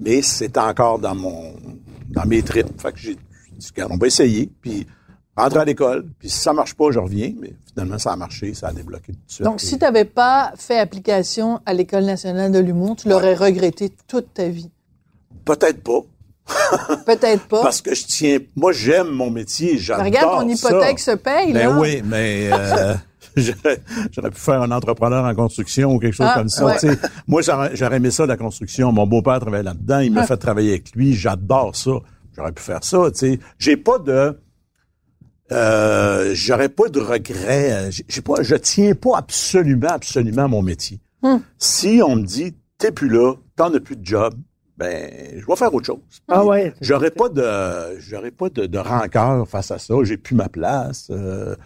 [0.00, 1.54] mais c'est encore dans mon,
[2.08, 2.80] dans mes tripes.
[2.80, 4.50] Fait que j'ai dit, regarde, on va essayer.
[4.60, 4.88] Puis,
[5.36, 6.04] rentrer à l'école.
[6.18, 7.32] Puis, si ça marche pas, je reviens.
[7.40, 8.54] Mais finalement, ça a marché.
[8.54, 9.44] Ça a débloqué tout de suite.
[9.44, 13.92] Donc, si tu n'avais pas fait application à l'École nationale de l'humour, tu l'aurais regretté
[14.08, 14.72] toute ta vie?
[15.44, 16.00] Peut-être pas.
[17.06, 17.62] Peut-être pas.
[17.62, 19.78] Parce que je tiens, moi, j'aime mon métier.
[19.78, 21.12] J'adore regarde, ton hypothèque ça.
[21.12, 21.78] se paye, Ben là.
[21.78, 22.94] oui, mais euh,
[24.12, 26.66] j'aurais pu faire un entrepreneur en construction ou quelque chose Ah, comme ça.
[26.66, 26.76] ouais.
[27.26, 28.92] Moi, j'aurais aimé ça, la construction.
[28.92, 30.00] Mon beau-père travaillait là-dedans.
[30.00, 30.26] Il m'a Ah.
[30.26, 31.14] fait travailler avec lui.
[31.14, 31.92] J'adore ça.
[32.36, 32.98] J'aurais pu faire ça.
[33.14, 33.38] Sais.
[33.58, 34.38] J'ai pas de...
[35.50, 37.90] Euh, j'aurais pas de regrets.
[37.90, 41.00] J'ai j'ai pas, je tiens pas absolument, absolument à mon métier.
[41.22, 41.38] Hmm.
[41.56, 44.34] Si on me dit, t'es plus là, t'en as plus de job,
[44.76, 45.98] ben, je vais faire autre chose.
[46.28, 46.74] Ah ouais.
[46.82, 49.94] J'aurais pas de, j'aurais pas de, de rancœur face à ça.
[50.02, 51.08] J'ai plus ma place.
[51.10, 51.56] Euh,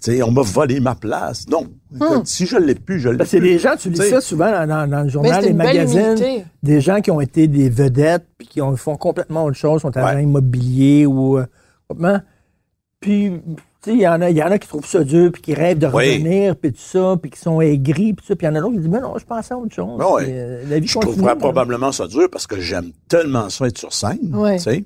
[0.00, 1.46] sais, on m'a volé ma place.
[1.48, 1.66] Non.
[1.94, 3.46] Écoute, Si je l'ai plus, je l'ai Parce que plus.
[3.46, 4.10] les gens, tu lis T'sais.
[4.10, 6.44] ça souvent dans, dans- dans le journal, c'est les magazines, humilité.
[6.62, 9.96] des gens qui ont été des vedettes puis qui ont, font complètement autre chose, sont
[9.96, 10.22] agents Ouais.
[10.24, 11.46] immobiliers ou euh,
[11.88, 12.20] complètement.
[13.00, 13.30] Puis,
[13.82, 15.42] tu sais, il y en a, il y en a qui trouvent ça dur puis
[15.42, 16.14] qui rêvent de Oui.
[16.16, 18.34] revenir puis tout ça puis qui sont aigris puis tout ça.
[18.36, 20.00] Puis il y en a d'autres qui disent, mais non, je pensais à autre chose.
[20.00, 20.24] Ouais.
[20.28, 21.12] Euh, la vie je continue.
[21.14, 24.34] trouverais probablement ça dur parce que j'aime tellement ça être sur scène.
[24.34, 24.56] Ouais.
[24.56, 24.84] Tu sais.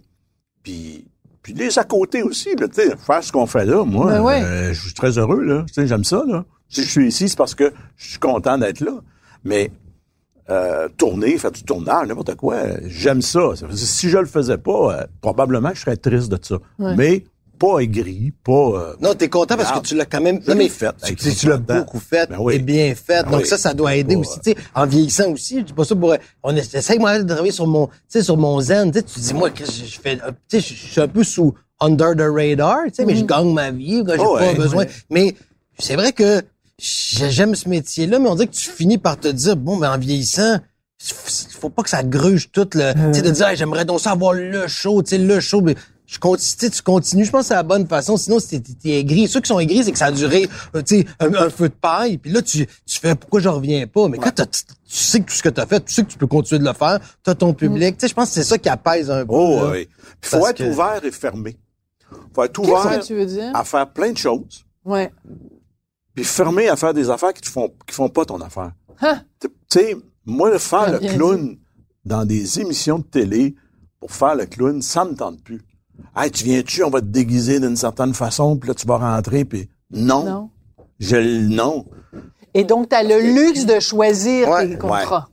[0.63, 1.07] Puis,
[1.43, 4.23] puis les à côté aussi, là, tu sais, faire ce qu'on fait là, moi, Ben
[4.23, 4.43] ouais.
[4.43, 5.65] euh, je suis très heureux, là.
[5.69, 6.45] Tu sais, j'aime ça, là.
[6.69, 8.93] Si je suis ici, c'est parce que je suis content d'être là.
[9.45, 9.71] Mais
[10.51, 13.41] euh, tourner, faire du tournage, n'importe quoi, j'aime ça.
[13.73, 16.57] Si je le faisais pas, euh, probablement que je serais triste de ça.
[16.79, 16.95] Ouais.
[16.97, 17.25] Mais
[17.61, 18.51] pas aigri, pas...
[18.53, 20.41] euh, Non, t'es content parce que tu l'as quand même.
[20.43, 22.55] je Non, mais fait tu, avec tu- tu l'as beaucoup fait Ben oui.
[22.55, 23.23] et bien fait.
[23.23, 23.47] Ben Donc oui.
[23.47, 24.41] ça, ça doit aider Pas- aussi.
[24.41, 26.15] Tu sais, en vieillissant aussi, dis pas ça pour.
[26.43, 28.91] On essa- essaye moi de travailler sur mon, tu sais, sur mon zen.
[28.91, 31.01] Tu sais, tu dis moi que je, je fais, euh, tu sais, je, je suis
[31.01, 32.79] un peu sous under the radar.
[32.87, 34.03] Tu sais, mais je gagne ma vie.
[34.09, 34.85] J'ai Oh, pas ouais, besoin.
[34.85, 34.91] ouais.
[35.11, 35.35] Mais
[35.79, 36.43] c'est vrai que
[36.79, 39.87] j'ai- j'aime ce métier-là, mais on dirait que tu finis par te dire bon, mais
[39.87, 40.59] en vieillissant.
[41.61, 44.11] Faut pas que ça gruge tout le, tu sais, de dire, Hey, j'aimerais donc ça
[44.11, 45.75] avoir le show, tu sais, le show, mais
[46.11, 48.89] je continue, tu tu continues, je pense que c'est la bonne façon, sinon, si t'es,
[48.99, 51.51] aigri, ceux qui sont aigris, c'est que ça a duré, euh, tu sais, un, un
[51.51, 54.09] feu de paille, puis là, tu, tu fais, pourquoi je reviens pas?
[54.09, 56.19] Mais quand t'as- tu sais que tout ce que t'as fait, tu sais que tu
[56.19, 58.59] peux continuer de le faire, t'as ton public, tu sais, je pense que c'est ça
[58.59, 59.33] qui apaise un peu.
[59.33, 59.71] Oh, là.
[59.71, 59.89] oui.
[60.21, 61.57] Puis faut être que- ouvert et fermé.
[62.35, 63.53] faut être ouvert que tu veux dire?
[63.55, 65.13] à faire plein de choses, Ouais.
[66.15, 68.73] puis fermé à faire des affaires qui te font, qui font pas ton affaire.
[69.01, 69.23] Hein?
[69.41, 69.97] Tu tu sais,
[70.27, 71.57] moi, le faire Ah, le clown
[72.05, 73.55] dans des émissions de télé
[74.01, 75.61] pour faire le clown, ça me tente plus.
[76.17, 79.45] Hey, tu viens-tu, on va te déguiser d'une certaine façon, puis là, tu vas rentrer,
[79.45, 80.25] puis non.
[80.25, 80.51] Non.
[80.99, 81.17] Je,
[81.49, 81.87] non.
[82.55, 85.29] Et donc, tu as le luxe de choisir Ouais, tes contrats.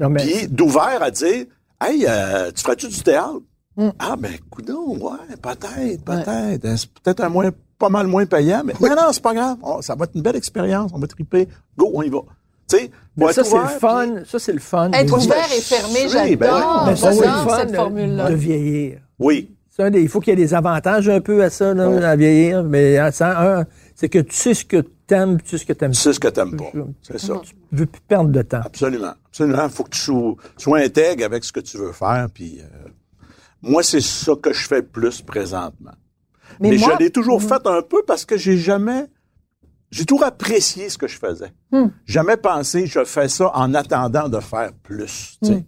[0.00, 1.44] Non, mais Puis d'ouvert à dire,
[1.80, 3.40] hey, euh, tu ferais-tu du théâtre?
[3.76, 3.88] Mm.
[3.98, 6.76] Ah, ben, coudon, ouais, peut-être, peut-être.
[6.78, 9.58] C'est peut-être un moins, pas mal moins payant, mais non, non, c'est pas grave.
[9.62, 10.90] Oh, ça va être une belle expérience.
[10.94, 11.48] On va triper.
[11.76, 12.20] Go, on y va.
[12.68, 14.08] Tu sais, ça, être c'est le ouvert, fun.
[14.16, 14.90] puis- Ça, c'est le fun.
[14.92, 16.84] Être ouvert et fermé, ben j'adore.
[16.86, 18.30] Mais ça, c'est le fun cette formule-là.
[18.30, 18.98] de vieillir.
[19.18, 19.53] Oui.
[19.76, 22.10] C'est un des- il faut qu'il y ait des avantages un peu à ça, là,
[22.10, 22.62] à vieillir.
[22.62, 23.64] Mais ça, un,
[23.96, 26.20] c'est que tu sais ce que t'aimes, tu sais ce que t'aimes Tu sais ce
[26.20, 26.70] que t'aimes pas.
[27.02, 27.40] C'est ça.
[27.44, 28.60] Tu veux plus perdre de temps.
[28.64, 29.14] Absolument.
[29.26, 29.68] Absolument.
[29.68, 32.28] Faut que tu sois, sois intègre avec ce que tu veux faire.
[32.32, 32.88] Puis, euh,
[33.62, 35.90] moi, c'est ça que je fais le plus présentement.
[36.60, 39.06] Mais Mais, moi- je l'ai toujours fait un peu parce que j'ai jamais,
[39.90, 41.52] j'ai toujours apprécié ce que je faisais.
[41.72, 41.88] Hmm.
[42.06, 45.36] Jamais pensé, je fais ça en attendant de faire plus.
[45.42, 45.54] tu sais.
[45.56, 45.62] Hmm.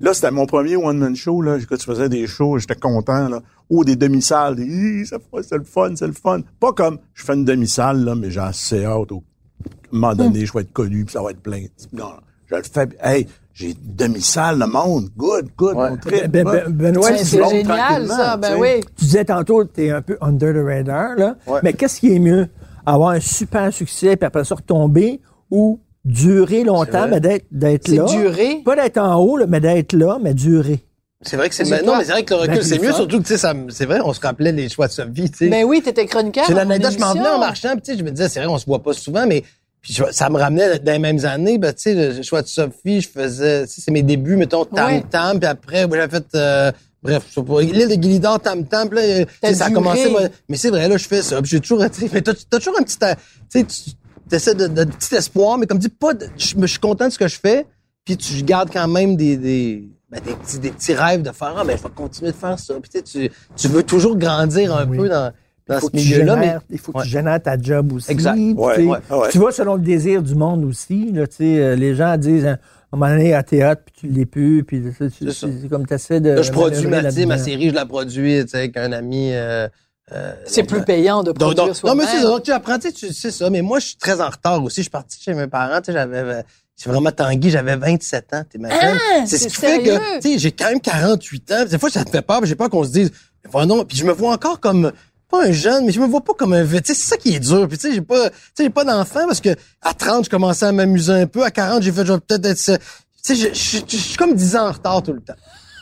[0.00, 1.42] Là, c'était mon premier one-man show.
[1.42, 1.58] Là.
[1.68, 3.28] Quand tu faisais des shows, j'étais content.
[3.28, 3.40] Là.
[3.70, 4.56] Ou des demi-salles.
[4.56, 6.40] Fait- C'est le fun, c'est le fun.
[6.60, 9.12] Pas comme je fais une demi-salle, là, mais j'ai assez hâte.
[9.12, 9.22] Au
[9.64, 11.62] à un moment donné, je vais être connu, puis ça va être plein.
[11.92, 12.12] Non,
[12.46, 12.88] je le fais.
[13.02, 15.08] Hey, j'ai une demi-salle, le monde.
[15.16, 15.74] Good, good.
[15.76, 15.88] Ouais.
[15.90, 16.60] on tripe, Ben- va.
[16.68, 18.36] ben- Benoît, c'est génial, ça.
[18.36, 18.80] Ben oui.
[18.96, 21.36] Tu disais tantôt, tu es un peu under the radar, là.
[21.46, 21.60] Ouais.
[21.62, 22.46] Mais qu'est-ce qui est mieux?
[22.86, 25.20] Avoir un super succès, puis après ça retomber,
[25.50, 28.04] ou durer longtemps, mais d'être, d'être C'est là?
[28.06, 28.62] durer.
[28.64, 30.80] Pas d'être en haut, là, mais d'être là, mais durer.
[31.22, 32.76] C'est vrai que c'est, C'est mais non, mais c'est vrai que le recul, Ben, c'est
[32.76, 34.86] c'est mieux, surtout que, tu sais, ça, me- c'est vrai, on se rappelait les choix
[34.86, 35.48] de sa vie, tu sais.
[35.48, 36.44] Ben oui, t'étais chroniqueur.
[36.46, 38.48] J'ai l'anecdote, je m'en venais en marchant, puis tu sais, je me disais, c'est vrai,
[38.48, 39.42] on se voit pas souvent, mais
[39.80, 42.46] puis je- ça me ramenait dans les mêmes années, ben, tu sais, le choix de
[42.46, 45.02] Sophie, je faisais, tu sais, c'est mes débuts, mettons, Tam Ouais.
[45.10, 46.70] Tam, puis après, j'avais fait, euh,
[47.02, 49.72] bref, je sais pas, l'île de Guilidor, Tam Tam, puis là, euh, ça a duré.
[49.72, 52.22] commencé, moi, mais c'est vrai, là, je fais ça, puis j'ai toujours, tu sais, mais
[52.22, 53.14] t'as, t'as toujours un petit, euh,
[53.52, 53.90] tu sais,
[54.28, 57.06] tu essaies de, de, petit espoir, mais comme dit, pas, de- je, je suis content
[57.06, 57.66] de ce que je fais,
[58.04, 61.54] puis tu gardes quand même des, des, ben, des, petits, des petits rêves de faire,
[61.58, 62.74] ah, ben, je vais continuer de faire ça.
[62.80, 65.32] Puis tu, tu, veux toujours grandir un peu dans,
[65.66, 67.04] dans ce milieu-là, mais il faut que Ouais.
[67.04, 68.10] tu génères ta job aussi.
[68.10, 68.32] Exact.
[68.34, 69.28] puis Ouais, ouais, ouais.
[69.30, 71.12] Tu vas selon le désir du monde aussi.
[71.12, 72.58] Là, tu sais, euh, les gens disent hein,
[72.90, 76.20] à un moment donné à théâtre, puis tu l'es plus, puis C'est comme tu essaies
[76.20, 76.30] de.
[76.30, 79.30] là, je produis ma, ma série, je la produis, tu sais, avec un ami.
[79.34, 79.68] euh,
[80.12, 82.22] euh, C'est plus payant de Donc, produire donc, non, mais soi-même.
[82.22, 83.50] c'est donc tu apprends, tu sais, ça.
[83.50, 84.76] Mais moi, je suis très en retard aussi.
[84.76, 86.42] Je suis parti chez mes parents, tu sais, j'avais, euh,
[86.76, 88.78] c'est vraiment tanguy, j'avais 27 ans, t'imagines?
[88.82, 91.64] Ah, c'est ce qui fait que, tu sais, j'ai quand même 48 ans.
[91.64, 93.10] Des fois, ça te fait peur, j'ai peur qu'on se dise,
[93.44, 93.84] mais voilà, non.
[93.84, 94.92] Puis je me vois encore comme,
[95.28, 96.80] pas un jeune, mais je me vois pas comme un vieux.
[96.84, 97.68] C'est ça qui est dur.
[97.68, 99.50] Puis tu sais, j'ai pas, tu sais, j'ai pas d'enfant parce que
[99.82, 101.44] à 30, je commençais à m'amuser un peu.
[101.44, 104.68] À 40, j'ai fait, je vais peut-être être, tu sais, je suis comme 10 ans
[104.68, 105.34] en retard tout le temps.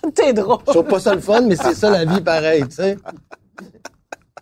[0.15, 0.59] T'es drôle.
[0.67, 2.97] Je trouve pas ça le fun, mais c'est ça la vie pareil, tu sais.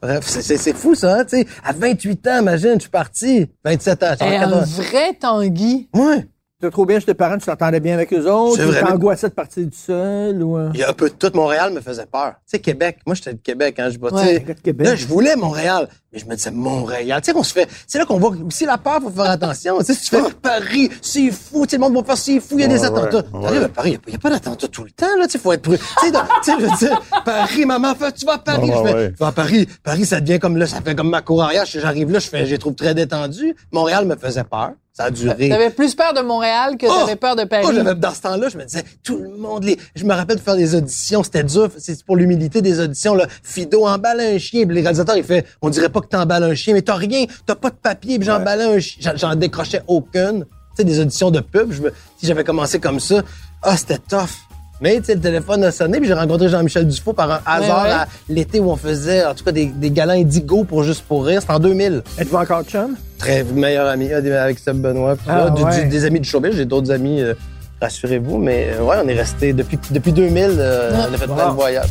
[0.04, 1.46] Bref, c'est- fou ça, hein, tu sais.
[1.64, 3.46] À 28 ans, imagine, je suis parti.
[3.64, 4.48] 27 ans, j'ai un
[4.82, 5.88] vrai Tanguy.
[5.94, 6.26] Ouais.
[6.64, 8.56] T'as trop bien chez tes parents, tu t'entendais bien avec eux autres.
[8.56, 10.56] C'est Tu t'angoissais de partir du seul ou.
[10.56, 11.30] euh, Il y a un peu de tout.
[11.34, 12.30] Montréal me faisait peur.
[12.38, 13.00] Tu sais, Québec.
[13.04, 13.90] Moi, j'étais de Québec, hein.
[13.90, 14.86] Je tu Québec.
[14.86, 15.88] Là, je voulais Montréal.
[16.10, 17.20] Mais je me disais Montréal.
[17.20, 19.76] Tu sais, qu'on se fait, c'est là qu'on voit aussi la peur, faut faire attention.
[19.80, 21.66] Tu sais, si tu fais Paris, c'est fou.
[21.66, 23.18] Tu sais, le monde va faire c'est fou, il y a des Ouais, attentats.
[23.18, 23.64] ouais, T'arrives ouais.
[23.66, 25.26] à Paris, il n'y a, pas d'attentats tout le temps, là.
[25.26, 25.82] Tu sais, faut être prudent.
[26.00, 26.12] Tu sais,
[26.44, 28.70] tu je veux dire, Paris, maman, fait, tu vas à Paris.
[28.70, 29.12] Ouais, je fais, ouais.
[29.12, 29.68] je vais à Paris.
[29.82, 31.64] Paris, ça devient comme là, ça fait comme ma cour arrière.
[31.66, 33.54] J'arrive là, je fais, j'ai trouve très détendu.
[33.72, 34.70] Montréal me faisait peur.
[34.96, 35.48] Ça a duré.
[35.48, 37.00] T'avais plus peur de Montréal que Oh!
[37.00, 37.66] t'avais peur de Paris.
[37.68, 40.40] Oh, dans ce temps-là, je me disais, tout le monde, les, je me rappelle de
[40.40, 43.26] faire des auditions, c'était dur, c'est pour l'humilité des auditions, là.
[43.42, 46.54] Fido emballe un chien, puis les réalisateurs, il fait, on dirait pas que t'emballes un
[46.54, 49.82] chien, mais t'as rien, t'as pas de papier, puis j'emballais un chien, j'en, j'en décrochais
[49.88, 50.44] aucune.
[50.44, 53.22] Tu sais, des auditions de pub, je me, si j'avais commencé comme ça,
[53.62, 54.30] ah, c'était tough.
[54.80, 57.84] Mais, tu sais, le téléphone a sonné, puis j'ai rencontré Jean-Michel Dufault par un hasard
[57.84, 57.90] ouais.
[57.90, 61.24] à l'été où on faisait, en tout cas, des, des galants indigo pour Juste pour
[61.24, 61.40] rire.
[61.40, 62.96] C'était en 2000 Êtes-vous encore chum?
[63.18, 65.14] très meilleur ami euh, avec Seb Benoît.
[65.16, 65.84] puis Ah, là, du- du- ouais.
[65.86, 67.34] des amis du showbiz, j'ai d'autres amis, euh,
[67.80, 71.26] rassurez-vous, mais euh, ouais, on est resté depuis depuis 2000, euh, Ah, on a fait
[71.28, 71.34] wow.
[71.34, 71.90] plein de voyages.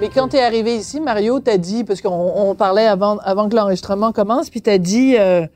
[0.00, 3.54] Mais quand t'es arrivé ici, Mario, t'as dit, parce qu'on on parlait avant, avant que
[3.54, 5.46] l'enregistrement commence, puis t'as dit, euh,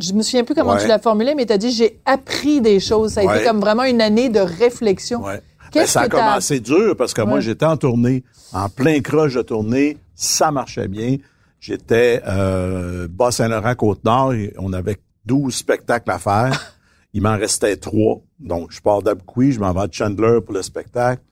[0.00, 0.82] je me souviens plus comment Ouais.
[0.82, 3.12] tu l'as formulé, mais t'as dit, j'ai appris des choses.
[3.12, 3.36] Ça a Ouais.
[3.36, 5.22] été comme vraiment une année de réflexion.
[5.24, 5.40] Ouais.
[5.72, 8.22] Ben, ça a commencé dur parce que moi, j'étais en tournée,
[8.52, 9.96] en plein crush de tournée.
[10.14, 11.16] Ça marchait bien.
[11.58, 14.34] J'étais euh, Bas-Saint-Laurent, Côte-Nord.
[14.34, 16.74] et On avait 12 spectacles à faire.
[17.12, 18.20] Il m'en restait trois.
[18.38, 21.22] Donc, je pars d'Abqui, je m'en vais à Chandler pour le spectacle.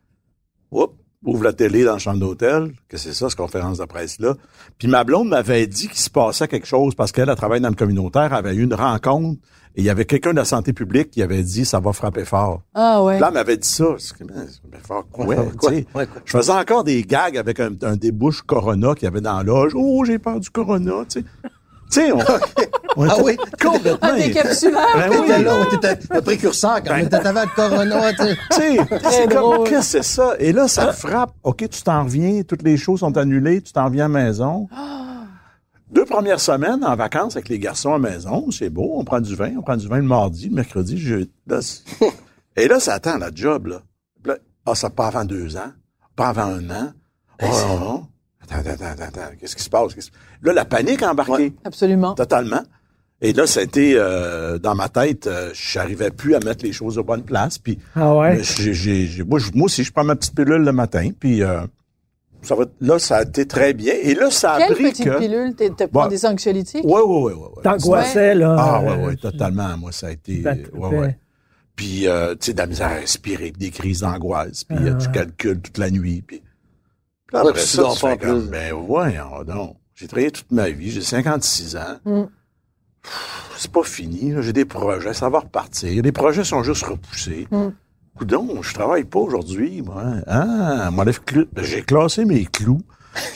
[0.71, 0.95] Oups,
[1.25, 2.73] ouvre la télé dans la chambre d'hôtel.
[2.89, 4.35] que c'est ça, cette conférence de presse-là?
[4.79, 7.69] Puis ma blonde m'avait dit qu'il se passait quelque chose parce qu'elle, elle travaille dans
[7.69, 9.39] le communautaire, avait eu une rencontre
[9.75, 12.25] et il y avait quelqu'un de la santé publique qui avait dit ça va frapper
[12.25, 12.63] fort.
[12.75, 13.19] Ah ouais.
[13.19, 13.85] Là, elle m'avait dit ça.
[14.87, 15.87] Fort quoi, Quoi, tu quoi, sais.
[15.95, 16.23] ouais, quoi?
[16.25, 19.43] Je faisais encore des gags avec un, un débouche Corona qu'il y avait dans la
[19.45, 19.73] loge.
[19.75, 21.25] Oh, j'ai peur du Corona, tu sais.
[21.93, 22.19] Tu sais, on,
[22.97, 23.37] on Ah oui?
[23.61, 24.09] complètement...
[24.09, 24.81] Un décapsuleur.
[24.95, 25.17] Ben oui.
[25.27, 27.09] T'étais là, t'étais le précurseur quand même.
[27.09, 28.23] T'avais le corona, tu
[28.55, 28.79] sais.
[29.11, 30.35] C'est comme, qu'est-ce que c'est ça?
[30.39, 31.35] Et là, ça frappe.
[31.43, 34.69] OK, tu t'en reviens, toutes les choses sont annulées, tu t'en reviens à la maison.
[35.91, 39.21] Deux premières semaines en vacances avec les garçons à la maison, c'est beau, on prend
[39.21, 41.27] du vin, on prend du vin le mardi, le mercredi, je...
[41.47, 41.61] là,
[42.57, 43.83] Et là, ça attend la job, là.
[44.65, 45.73] Ah, ça pas avant deux ans,
[46.17, 46.93] pas avant un an.
[47.43, 48.05] Oh,
[48.55, 49.93] Attends, attends, attends, attends, qu'est-ce qui se passe?
[50.43, 51.53] Là, la panique a embarqué.
[51.65, 52.15] Absolument.
[52.15, 52.63] Totalement.
[53.25, 57.05] Et là, c'était euh, dans ma tête, euh, j'arrivais plus à mettre les choses aux
[57.05, 57.57] bonnes places.
[57.59, 58.41] Puis Ah ouais?
[58.43, 61.11] j'ai- j'ai- moi, je- moi aussi, je prends ma petite pilule le matin.
[61.21, 61.61] Puis euh,
[62.43, 63.95] ça va, là, ça a été très bien.
[64.03, 65.19] Et là, ça a Quelle pris petite que.
[65.21, 65.55] pilule?
[65.55, 66.09] T'as pris Bon.
[66.09, 66.85] des anxiolytiques?
[66.85, 67.39] Ouais, ouais, ouais, ouais.
[67.57, 67.63] ouais.
[67.63, 68.57] T'angoissais, là.
[68.59, 69.79] Ah, ouais, ouais, totalement.
[69.79, 70.43] Moi, ça a été.
[70.75, 71.19] Ouais, ouais.
[71.77, 74.65] Puis, euh, tu sais, de la misère à respirer, des crises d'angoisse.
[74.65, 76.23] Puis, tu calcules toute la nuit.
[76.27, 76.43] Puis,
[77.41, 79.77] puis Ouais, tu ça, tu fais comme, ben, voyons donc.
[79.95, 80.91] J'ai travaillé toute ma vie.
[80.91, 81.99] J'ai 56 ans.
[82.05, 82.23] Mm.
[83.57, 84.33] C'est pas fini.
[84.41, 85.15] J'ai des projets.
[85.15, 86.03] Ça va repartir.
[86.03, 87.47] Les projets sont juste repoussés.
[87.51, 87.69] Mm.
[88.17, 90.03] Coudon, je travaille pas aujourd'hui, moi.
[90.27, 92.83] Ah, moi, clous- j'ai classé mes clous.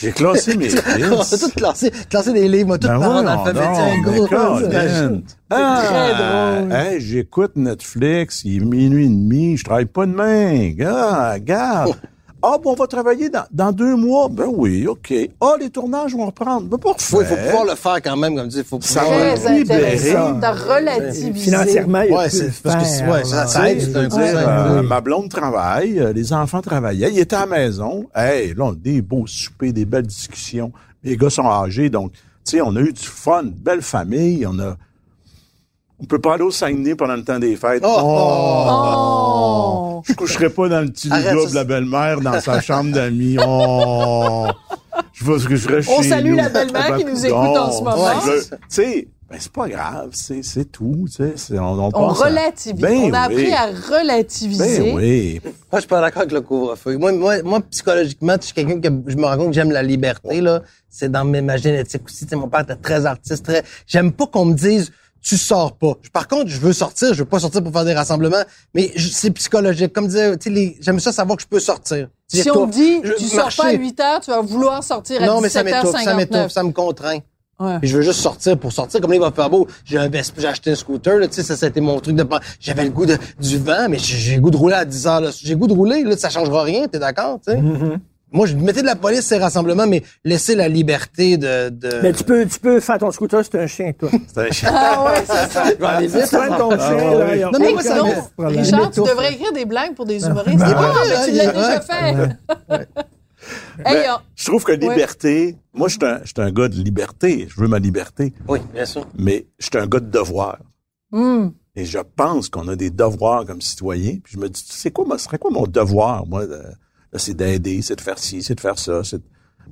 [0.00, 0.68] J'ai classé mes
[1.12, 1.38] On a vis.
[1.40, 5.22] tout classé, classé des livres, moi, tout Ben par ordre alphabétique, ben.
[5.50, 6.72] Ah, très drôle.
[6.72, 10.72] Hey, j'écoute Netflix, il est minuit et demi, je travaille pas demain.
[10.84, 11.94] Ah, regarde.
[12.48, 14.28] Ah, bon, on va travailler dans, dans deux mois.
[14.30, 15.12] Ben oui, OK.
[15.40, 16.62] Ah, les tournages vont reprendre.
[16.66, 17.16] Ben, parfait.
[17.16, 18.64] Ouais, il faut pouvoir le faire quand même, comme tu dis.
[18.64, 19.94] Faut Ça pouvoir- va Très libérer.
[19.94, 20.40] intéressant.
[20.40, 21.32] T'as relativisé.
[21.50, 24.08] Financièrement, il y a Ouais, c'est de parce que faire, ouais, ça- ça aide, dire,
[24.22, 28.06] euh, ma blonde travaille, euh, les enfants travaillaient, ils étaient à la maison.
[28.14, 30.70] Hey, là, on a des beaux soupers, des belles discussions.
[31.02, 34.46] Les gars sont âgés, donc, tu sais, on a eu du fun, une belle famille,
[34.46, 34.76] on a...
[35.98, 37.82] On peut pas aller au Saguenay pendant le temps des fêtes.
[37.82, 37.88] Oh!
[37.98, 39.65] Oh!
[40.04, 43.36] Je coucherai pas dans le petit lit de la belle-mère dans sa chambre d'amis.
[43.44, 44.46] Oh!
[45.12, 46.36] Je vais, je vais chez On salue nous.
[46.36, 48.20] la belle-mère qui nous écoute en ce moment.
[48.22, 51.32] Tu sais, Ben, c'est pas grave, c'est, c'est tout, tu sais.
[51.36, 52.80] c'est- On, on On à- relativise.
[52.80, 54.78] Ben on a appris à relativiser.
[54.92, 55.40] Ben oui.
[55.44, 56.96] Moi, je suis pas d'accord avec le couvre-feu.
[56.96, 59.82] Moi, moi, moi, psychologiquement, je suis quelqu'un que je me rends compte que j'aime la
[59.82, 60.62] liberté, là.
[60.88, 62.24] C'est dans mes- ma génétique aussi.
[62.36, 64.92] Mon père était très artiste, très, j'aime pas qu'on me dise,
[65.26, 65.94] tu sors pas.
[66.12, 69.32] Par contre, je veux sortir, je veux pas sortir pour faire des rassemblements, mais c'est
[69.32, 69.92] psychologique.
[69.92, 72.08] Comme disait, tu sais, les- j'aime ça savoir que je peux sortir.
[72.28, 75.20] Si on te dit, je- tu sors pas à 8 heures, tu vas vouloir sortir
[75.20, 76.16] à Non, mais ça m'étouffe, ça 17h59.
[76.16, 77.18] m'étouffe, ça me contraint.
[77.58, 77.78] Ouais.
[77.80, 79.00] Puis je veux juste sortir pour sortir.
[79.00, 79.66] Comme là, il va faire beau.
[79.84, 82.24] J'ai un j'ai acheté un scooter, là, tu sais, ça, c'était mon truc de
[82.60, 85.06] J'avais le goût de, du vent, mais j'ai j'ai le goût de rouler à 10
[85.06, 85.30] heures, là.
[85.42, 87.58] J'ai le goût de rouler, là, ça changera rien, t'es d'accord, tu sais?
[87.58, 87.98] Mm-hmm.
[88.32, 92.00] Moi, je mettais de la police, ces rassemblements, mais laisser la liberté de, de...
[92.02, 94.10] Mais tu peux, tu peux faire ton scooter, c'est un chien, toi.
[94.26, 94.70] C'est un chien.
[94.74, 95.64] Ah ouais, c'est ça.
[95.70, 96.28] Je vais aller Si vite.
[96.28, 98.46] tu prends ton chien, là, il y a Non, mais moi, ça me-.
[98.46, 100.58] Richard, tu devrais écrire des blagues pour des humoristes.
[100.58, 101.52] Ben Ah, ouais, mais tu ouais, l'as ouais.
[101.52, 102.86] déjà fait.
[103.84, 106.68] Hey, Ben, on- je trouve que liberté, moi, je suis un, je suis un gars
[106.68, 107.46] de liberté.
[107.48, 108.32] Je veux ma liberté.
[108.48, 109.06] Oui, bien sûr.
[109.16, 110.58] Mais je suis un gars de devoir.
[111.12, 111.50] Hmm.
[111.76, 114.16] Et je pense qu'on a des devoirs comme citoyens.
[114.24, 116.44] Puis je me dis, c'est quoi, moi, ce serait quoi mon devoir, moi?
[116.46, 116.60] de- là,
[117.18, 119.02] c'est d'aider, c'est de faire ci, c'est de faire ça.
[119.04, 119.20] c'est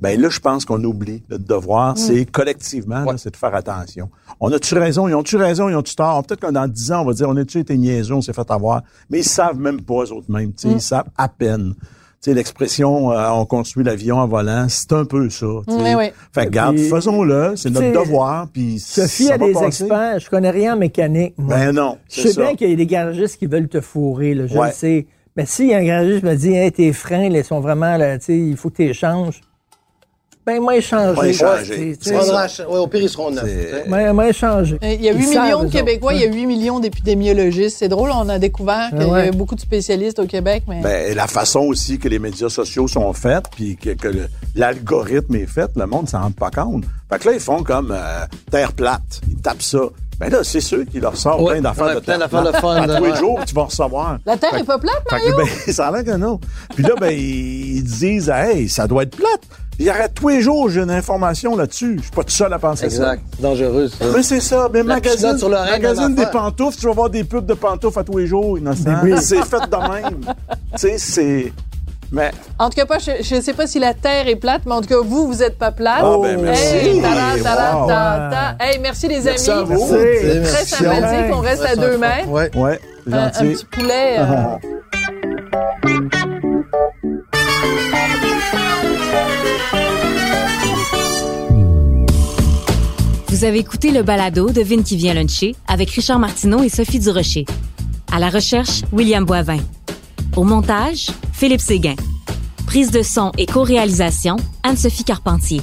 [0.00, 1.22] Ben là, je pense qu'on oublie.
[1.28, 4.10] Le devoir, c'est collectivement, là, c'est de faire attention.
[4.40, 5.06] On a-tu raison?
[5.08, 5.68] Ils ont-tu raison?
[5.68, 6.24] Ils ont-tu tort?
[6.24, 8.50] Peut-être que dans 10 ans, on va dire, on a-tu été niaiseux, on s'est fait
[8.50, 8.82] avoir.
[9.10, 10.52] Mais ils savent même pas, eux autres mêmes.
[10.52, 11.74] tu sais, Ils savent à peine.
[12.20, 15.46] Tu sais, l'expression euh, on construit l'avion en volant, c'est un peu ça.
[15.46, 16.06] Oui, oui.
[16.32, 19.66] Fait que, garde, Puis, faisons-le, c'est notre devoir, puis Sophie a des passer.
[19.66, 20.20] experts.
[20.20, 21.54] Je connais rien en mécanique, moi.
[21.54, 22.40] Ben non, Je sais ça.
[22.40, 24.68] bien qu'il y a des garagistes qui veulent te fourrer, là, je Ouais.
[24.68, 25.06] le sais.
[25.36, 28.38] Mais si un garagiste me dit, hey, tes freins, ils sont vraiment, là, tu sais,
[28.38, 29.40] il faut que tu les changes.
[30.46, 31.14] Ben, moi, échanger.
[31.14, 31.96] Moi, échanger.
[32.10, 33.86] ouais, au pire, ils seront neufs.
[33.86, 34.76] Moi, moi, échanger.
[34.82, 36.22] Il y a 8 Ils savent, millions de Québécois, autres.
[36.22, 37.78] il y a 8 millions d'épidémiologistes.
[37.78, 41.16] C'est drôle, on a découvert qu'il y a beaucoup de spécialistes au Québec, mais Ben,
[41.16, 43.96] la façon aussi que les médias sociaux sont faits, puis que,
[44.54, 46.84] l'algorithme est fait, le monde s'en rend pas compte.
[47.10, 49.22] Fait que là, ils font comme euh, terre plate.
[49.28, 49.80] Ils tapent ça.
[50.18, 52.56] Ben là, c'est ceux qui leur Ouais, plein d'affaires ouais, de plein terre d'affaires de
[52.56, 54.18] fun, À tous les jours, tu vas recevoir.
[54.24, 55.32] la Terre Fait est pas plate, Fait Mario?
[55.32, 55.36] que,
[55.66, 56.38] ben, ça a l'air que non.
[56.74, 59.40] Puis là, ben, ils disent, hey, ça doit être plate.
[59.80, 61.96] Il y aurait tous les jours, j'ai une information là-dessus.
[61.98, 63.22] Je suis pas tout seul à penser Exact.
[63.40, 64.04] Dangereux, ça.
[64.04, 64.12] ça.
[64.16, 64.68] Mais c'est ça.
[64.72, 68.04] Mais La magazine, sur magazine des pantoufles, tu vas voir des pubs de pantoufles à
[68.04, 68.82] tous les jours, innocent.
[69.02, 69.14] Oui.
[69.20, 70.20] C'est fait de même.
[70.20, 71.52] tu sais, c'est...
[72.14, 74.72] Mais En tout cas, pas, je ne sais pas si la Terre est plate, mais
[74.72, 76.00] en tout cas, vous, vous êtes pas plate.
[76.02, 76.74] Ah, ben, merci.
[76.76, 78.64] Hey, tara, tara, Wow.
[78.64, 79.74] Hey, merci les Merci à amis.
[79.74, 79.92] vous.
[79.92, 80.18] Merci.
[80.20, 80.64] Très Merci.
[80.74, 81.34] sympathique.
[81.34, 82.28] On reste à deux mètres.
[82.28, 82.50] Ouais.
[82.54, 82.78] Ouais,
[83.10, 84.16] Un, un petit poulet.
[84.18, 84.56] euh,
[93.28, 97.00] Vous avez écouté le balado de Vin qui vient luncher avec Richard Martineau et Sophie
[97.00, 97.44] Durocher.
[98.12, 99.58] À la recherche, William Boivin.
[100.36, 101.94] Au montage, Philippe Séguin.
[102.66, 105.60] Prise de son et co-réalisation, Anne-Sophie Carpentier.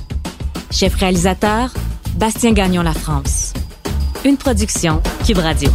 [0.72, 1.74] Chef réalisateur,
[2.16, 3.52] Bastien Gagnon La France.
[4.24, 5.70] Une production, Cube Radio.